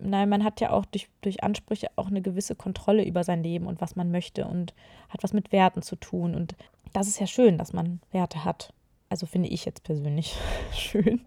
[0.00, 3.66] nein, man hat ja auch durch, durch Ansprüche auch eine gewisse Kontrolle über sein Leben
[3.66, 4.74] und was man möchte und
[5.10, 6.34] hat was mit Werten zu tun.
[6.34, 6.54] Und
[6.92, 8.72] das ist ja schön, dass man Werte hat.
[9.10, 10.34] Also finde ich jetzt persönlich
[10.72, 11.20] schön.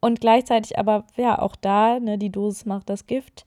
[0.00, 3.46] Und gleichzeitig aber, ja, auch da, ne, die Dosis macht das Gift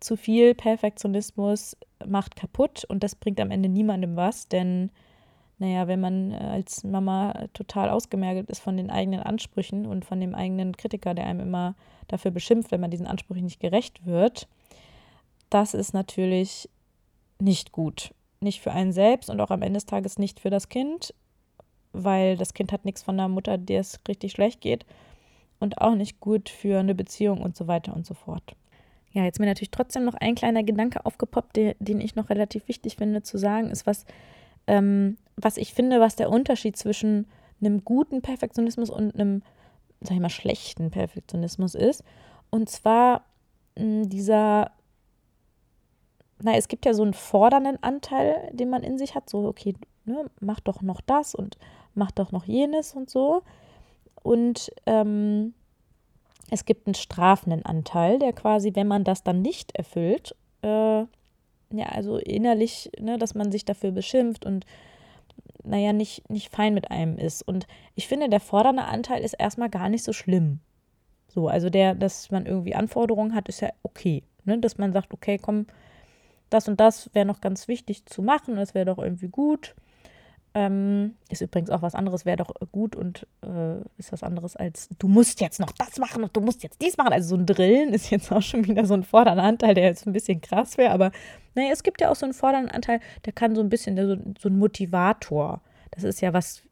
[0.00, 1.76] zu viel Perfektionismus
[2.06, 4.90] macht kaputt und das bringt am Ende niemandem was, denn
[5.58, 10.18] naja, wenn man äh, als Mama total ausgemergelt ist von den eigenen Ansprüchen und von
[10.18, 11.74] dem eigenen Kritiker, der einem immer
[12.08, 14.48] dafür beschimpft, wenn man diesen Ansprüchen nicht gerecht wird,
[15.50, 16.70] das ist natürlich
[17.38, 18.14] nicht gut.
[18.40, 21.12] Nicht für einen selbst und auch am Ende des Tages nicht für das Kind,
[21.92, 24.86] weil das Kind hat nichts von der Mutter, der es richtig schlecht geht
[25.58, 28.56] und auch nicht gut für eine Beziehung und so weiter und so fort.
[29.12, 32.68] Ja, jetzt mir natürlich trotzdem noch ein kleiner Gedanke aufgepoppt, den, den ich noch relativ
[32.68, 34.04] wichtig finde zu sagen, ist, was,
[34.66, 37.26] ähm, was ich finde, was der Unterschied zwischen
[37.60, 39.42] einem guten Perfektionismus und einem,
[40.00, 42.04] sag ich mal, schlechten Perfektionismus ist.
[42.50, 43.24] Und zwar
[43.76, 44.70] mh, hm, dieser
[46.42, 49.74] na, es gibt ja so einen fordernden Anteil, den man in sich hat, so, okay,
[50.04, 51.58] ne, mach doch noch das und
[51.94, 53.42] mach doch noch jenes und so.
[54.22, 55.54] Und ähm,
[56.50, 61.04] es gibt einen strafenden Anteil, der quasi, wenn man das dann nicht erfüllt, äh,
[61.72, 64.66] ja, also innerlich, ne, dass man sich dafür beschimpft und
[65.62, 67.42] naja, nicht, nicht fein mit einem ist.
[67.46, 70.60] Und ich finde, der fordernde Anteil ist erstmal gar nicht so schlimm.
[71.28, 74.24] So, also der, dass man irgendwie Anforderungen hat, ist ja okay.
[74.44, 74.58] Ne?
[74.58, 75.66] Dass man sagt, okay, komm,
[76.48, 79.76] das und das wäre noch ganz wichtig zu machen, das wäre doch irgendwie gut.
[80.52, 84.88] Ähm, ist übrigens auch was anderes, wäre doch gut und äh, ist was anderes als
[84.98, 87.12] du musst jetzt noch das machen und du musst jetzt dies machen.
[87.12, 90.08] Also so ein Drillen ist jetzt auch schon wieder so ein fordernder Anteil, der jetzt
[90.08, 91.12] ein bisschen krass wäre, aber
[91.54, 94.16] naja, es gibt ja auch so einen fordernden Anteil, der kann so ein bisschen, so,
[94.40, 95.60] so ein Motivator.
[95.92, 96.62] Das ist ja was,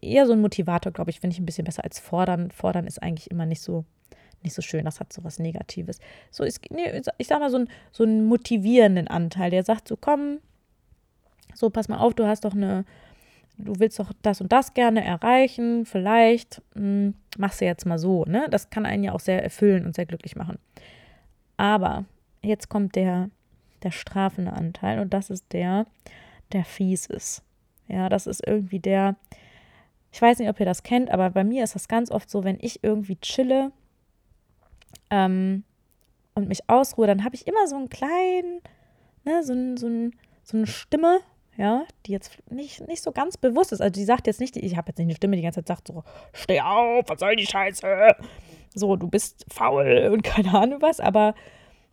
[0.00, 2.50] eher so ein Motivator, glaube ich, finde ich ein bisschen besser als fordern.
[2.50, 3.84] Fordern ist eigentlich immer nicht so,
[4.42, 5.98] nicht so schön, das hat so was Negatives.
[6.30, 9.96] So ist, nee, ich sag mal, so, ein, so einen motivierenden Anteil, der sagt so,
[9.96, 10.38] komm,
[11.58, 12.84] so, pass mal auf, du hast doch eine,
[13.56, 17.98] du willst doch das und das gerne erreichen, vielleicht mh, hm, machst du jetzt mal
[17.98, 18.46] so, ne?
[18.50, 20.58] Das kann einen ja auch sehr erfüllen und sehr glücklich machen.
[21.56, 22.04] Aber
[22.42, 23.30] jetzt kommt der,
[23.82, 25.86] der strafende Anteil und das ist der,
[26.52, 27.42] der fies ist.
[27.88, 29.16] Ja, das ist irgendwie der,
[30.12, 32.44] ich weiß nicht, ob ihr das kennt, aber bei mir ist das ganz oft so,
[32.44, 33.72] wenn ich irgendwie chille
[35.10, 35.64] ähm,
[36.34, 38.60] und mich ausruhe, dann habe ich immer so einen kleinen,
[39.24, 40.10] ne, so, so,
[40.44, 41.20] so eine Stimme,
[41.58, 43.80] ja, die jetzt nicht, nicht so ganz bewusst ist.
[43.80, 45.88] Also die sagt jetzt nicht, ich habe jetzt nicht eine Stimme, die ganze Zeit sagt
[45.88, 48.14] so, steh auf, was soll die Scheiße?
[48.74, 51.34] So, du bist faul und keine Ahnung was, aber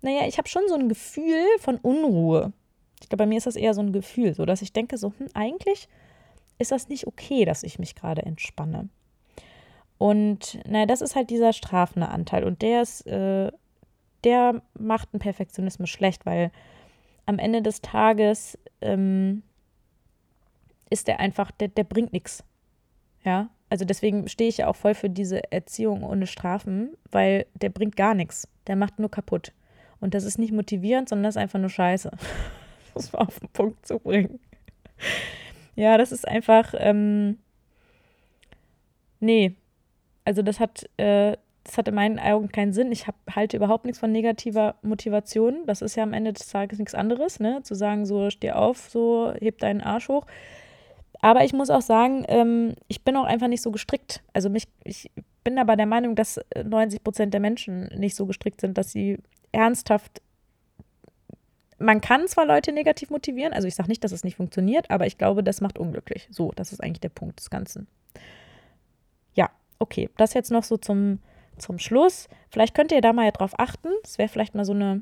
[0.02, 2.54] naja, ich habe schon so ein Gefühl von Unruhe.
[3.02, 5.14] Ich glaube, bei mir ist das eher so ein Gefühl, so dass ich denke, so,
[5.18, 5.90] hm, eigentlich
[6.60, 8.90] ist das nicht okay, dass ich mich gerade entspanne.
[9.98, 12.44] Und naja, das ist halt dieser strafende Anteil.
[12.44, 13.52] Und der ist, äh,
[14.24, 16.52] der macht einen Perfektionismus schlecht, weil
[17.26, 19.42] am Ende des Tages ähm,
[20.90, 22.44] ist der einfach, der, der bringt nichts.
[23.24, 27.70] Ja, also deswegen stehe ich ja auch voll für diese Erziehung ohne Strafen, weil der
[27.70, 28.48] bringt gar nichts.
[28.68, 29.54] Der macht nur kaputt.
[30.00, 32.12] Und das ist nicht motivierend, sondern das ist einfach nur Scheiße.
[32.94, 34.40] das mal auf den Punkt zu bringen.
[35.76, 37.40] Ja, das ist einfach, ähm,
[39.20, 39.56] nee.
[40.24, 42.92] Also das hat, äh, das hat in meinen Augen keinen Sinn.
[42.92, 45.66] Ich hab, halte überhaupt nichts von negativer Motivation.
[45.66, 47.62] Das ist ja am Ende des Tages nichts anderes, ne?
[47.64, 50.26] Zu sagen, so steh auf, so heb deinen Arsch hoch.
[51.26, 54.22] Aber ich muss auch sagen, ähm, ich bin auch einfach nicht so gestrickt.
[54.34, 55.10] Also mich, ich
[55.44, 59.18] bin aber der Meinung, dass 90 Prozent der Menschen nicht so gestrickt sind, dass sie
[59.52, 60.22] ernsthaft.
[61.80, 65.08] Man kann zwar Leute negativ motivieren, also ich sage nicht, dass es nicht funktioniert, aber
[65.08, 66.28] ich glaube, das macht unglücklich.
[66.30, 67.88] So, das ist eigentlich der Punkt des Ganzen.
[69.34, 69.50] Ja,
[69.80, 71.18] okay, das jetzt noch so zum,
[71.58, 72.30] zum Schluss.
[72.52, 73.90] Vielleicht könnt ihr da mal drauf achten.
[74.04, 75.02] Es wäre vielleicht mal so eine.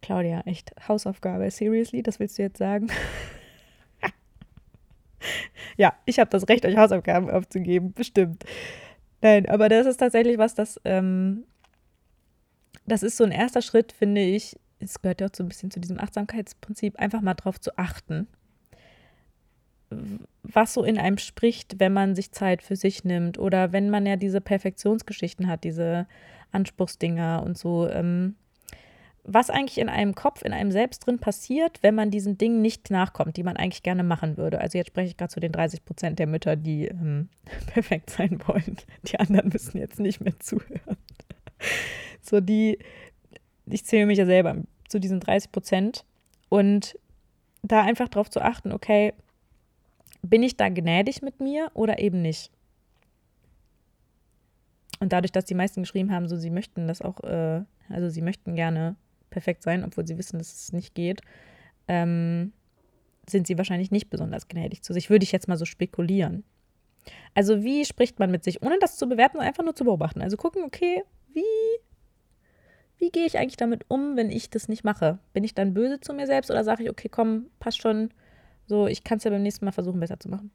[0.00, 1.50] Claudia, echt Hausaufgabe.
[1.50, 2.86] Seriously, das willst du jetzt sagen?
[5.76, 8.44] ja, ich habe das Recht, euch Hausaufgaben aufzugeben, bestimmt.
[9.20, 11.44] Nein, aber das ist tatsächlich was, das, ähm,
[12.86, 14.58] das ist so ein erster Schritt, finde ich.
[14.80, 18.26] Es gehört ja auch so ein bisschen zu diesem Achtsamkeitsprinzip, einfach mal drauf zu achten,
[20.42, 24.06] was so in einem spricht, wenn man sich Zeit für sich nimmt oder wenn man
[24.06, 26.06] ja diese Perfektionsgeschichten hat, diese
[26.50, 27.88] Anspruchsdinger und so.
[27.88, 28.36] Ähm,
[29.24, 32.90] was eigentlich in einem Kopf, in einem selbst drin passiert, wenn man diesen Dingen nicht
[32.90, 34.60] nachkommt, die man eigentlich gerne machen würde.
[34.60, 37.28] Also jetzt spreche ich gerade zu den 30 Prozent der Mütter, die ähm,
[37.66, 38.76] perfekt sein wollen.
[39.04, 40.96] Die anderen müssen jetzt nicht mehr zuhören.
[42.24, 42.78] So die,
[43.66, 44.56] ich zähle mich ja selber
[44.88, 46.04] zu diesen 30 Prozent
[46.48, 46.96] und
[47.62, 49.12] da einfach drauf zu achten, okay,
[50.22, 52.52] bin ich da gnädig mit mir oder eben nicht?
[55.00, 58.22] Und dadurch, dass die meisten geschrieben haben, so sie möchten das auch, äh, also sie
[58.22, 58.94] möchten gerne
[59.32, 61.22] perfekt sein, obwohl sie wissen, dass es nicht geht,
[61.88, 62.52] ähm,
[63.28, 65.10] sind sie wahrscheinlich nicht besonders gnädig zu sich.
[65.10, 66.44] Würde ich jetzt mal so spekulieren.
[67.34, 70.22] Also wie spricht man mit sich, ohne das zu bewerten, einfach nur zu beobachten.
[70.22, 71.02] Also gucken, okay,
[71.32, 71.42] wie,
[72.98, 75.18] wie gehe ich eigentlich damit um, wenn ich das nicht mache?
[75.32, 78.10] Bin ich dann böse zu mir selbst oder sage ich, okay, komm, passt schon,
[78.66, 80.50] so, ich kann es ja beim nächsten Mal versuchen, besser zu machen.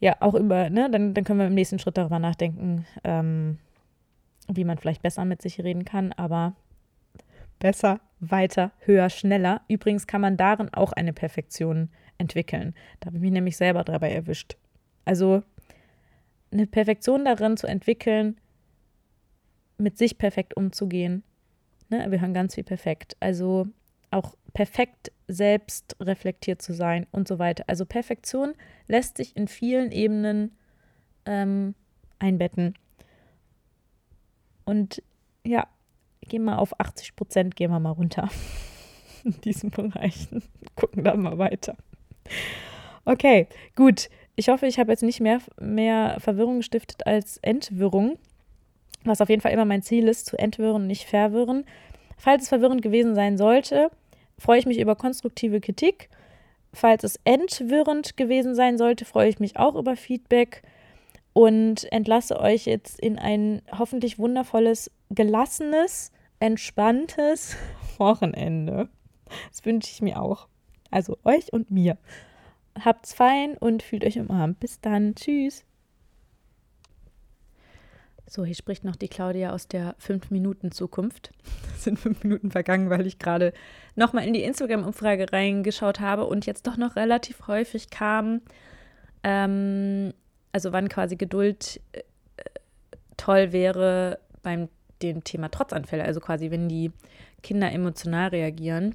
[0.00, 3.58] Ja, auch über, ne, dann, dann können wir im nächsten Schritt darüber nachdenken, ähm,
[4.48, 6.54] wie man vielleicht besser mit sich reden kann, aber
[7.60, 9.60] besser, weiter, höher, schneller.
[9.68, 12.74] Übrigens kann man darin auch eine Perfektion entwickeln.
[12.98, 14.56] Da habe ich mich nämlich selber dabei erwischt.
[15.04, 15.44] Also
[16.50, 18.40] eine Perfektion darin zu entwickeln,
[19.78, 21.22] mit sich perfekt umzugehen.
[21.88, 22.10] Ne?
[22.10, 23.16] Wir hören ganz viel perfekt.
[23.20, 23.68] Also
[24.10, 27.64] auch perfekt selbst reflektiert zu sein und so weiter.
[27.68, 28.54] Also Perfektion
[28.88, 30.56] lässt sich in vielen Ebenen
[31.24, 31.74] ähm,
[32.18, 32.74] einbetten.
[34.64, 35.02] Und
[35.44, 35.66] ja,
[36.30, 38.30] gehen mal auf 80 Prozent, gehen wir mal runter
[39.24, 40.42] in diesen Bereichen.
[40.76, 41.76] Gucken dann mal weiter.
[43.04, 44.08] Okay, gut.
[44.36, 48.18] Ich hoffe, ich habe jetzt nicht mehr, mehr Verwirrung gestiftet als Entwirrung,
[49.04, 51.64] was auf jeden Fall immer mein Ziel ist, zu entwirren, nicht verwirren.
[52.16, 53.90] Falls es verwirrend gewesen sein sollte,
[54.38, 56.08] freue ich mich über konstruktive Kritik.
[56.72, 60.62] Falls es entwirrend gewesen sein sollte, freue ich mich auch über Feedback
[61.32, 67.56] und entlasse euch jetzt in ein hoffentlich wundervolles, gelassenes, entspanntes
[67.98, 68.88] Wochenende.
[69.50, 70.48] Das wünsche ich mir auch.
[70.90, 71.96] Also euch und mir.
[72.78, 74.58] Habt's fein und fühlt euch umarmt.
[74.58, 75.14] Bis dann.
[75.14, 75.64] Tschüss.
[78.26, 81.32] So, hier spricht noch die Claudia aus der 5-Minuten-Zukunft.
[81.74, 83.52] Es sind fünf Minuten vergangen, weil ich gerade
[83.96, 88.40] nochmal in die Instagram-Umfrage reingeschaut habe und jetzt doch noch relativ häufig kam,
[89.24, 90.14] ähm,
[90.52, 92.02] also wann quasi Geduld äh,
[93.16, 94.68] toll wäre beim
[95.02, 96.92] dem Thema Trotzanfälle, also quasi wenn die
[97.42, 98.94] Kinder emotional reagieren.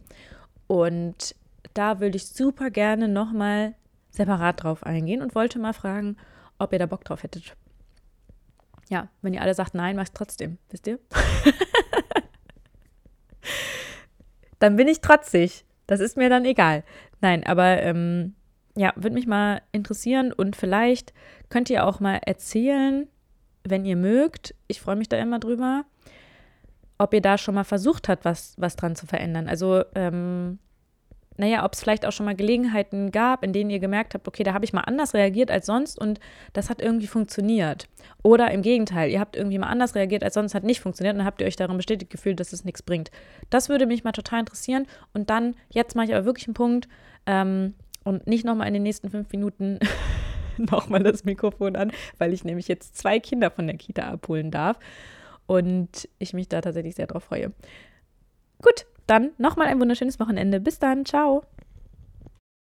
[0.68, 1.36] Und
[1.74, 3.76] da würde ich super gerne nochmal
[4.12, 6.18] separat drauf eingehen und wollte mal fragen,
[6.58, 7.56] ob ihr da Bock drauf hättet.
[8.90, 11.00] Ja, wenn ihr alle sagt nein, mach ich trotzdem, wisst ihr?
[14.60, 15.66] dann bin ich trotzig.
[15.88, 16.84] Das ist mir dann egal.
[17.22, 18.36] Nein, aber ähm,
[18.76, 21.14] ja, würde mich mal interessieren und vielleicht
[21.50, 23.08] könnt ihr auch mal erzählen,
[23.64, 24.56] wenn ihr mögt.
[24.68, 25.86] Ich freue mich da immer drüber,
[26.98, 29.48] ob ihr da schon mal versucht habt, was, was dran zu verändern.
[29.48, 30.60] Also ähm,
[31.38, 34.44] naja, ob es vielleicht auch schon mal Gelegenheiten gab, in denen ihr gemerkt habt, okay,
[34.44, 36.20] da habe ich mal anders reagiert als sonst und
[36.54, 37.88] das hat irgendwie funktioniert.
[38.24, 41.20] Oder im Gegenteil, ihr habt irgendwie mal anders reagiert als sonst, hat nicht funktioniert und
[41.20, 43.12] dann habt ihr euch darin bestätigt gefühlt, dass es nichts bringt.
[43.50, 44.88] Das würde mich mal total interessieren.
[45.14, 46.88] Und dann, jetzt mache ich aber wirklich einen Punkt
[47.26, 47.74] ähm,
[48.06, 49.80] und nicht nochmal in den nächsten fünf Minuten
[50.58, 54.80] nochmal das Mikrofon an, weil ich nämlich jetzt zwei Kinder von der Kita abholen darf
[55.48, 57.52] und ich mich da tatsächlich sehr drauf freue.
[58.62, 60.60] Gut, dann nochmal ein wunderschönes Wochenende.
[60.60, 61.06] Bis dann.
[61.06, 61.44] Ciao.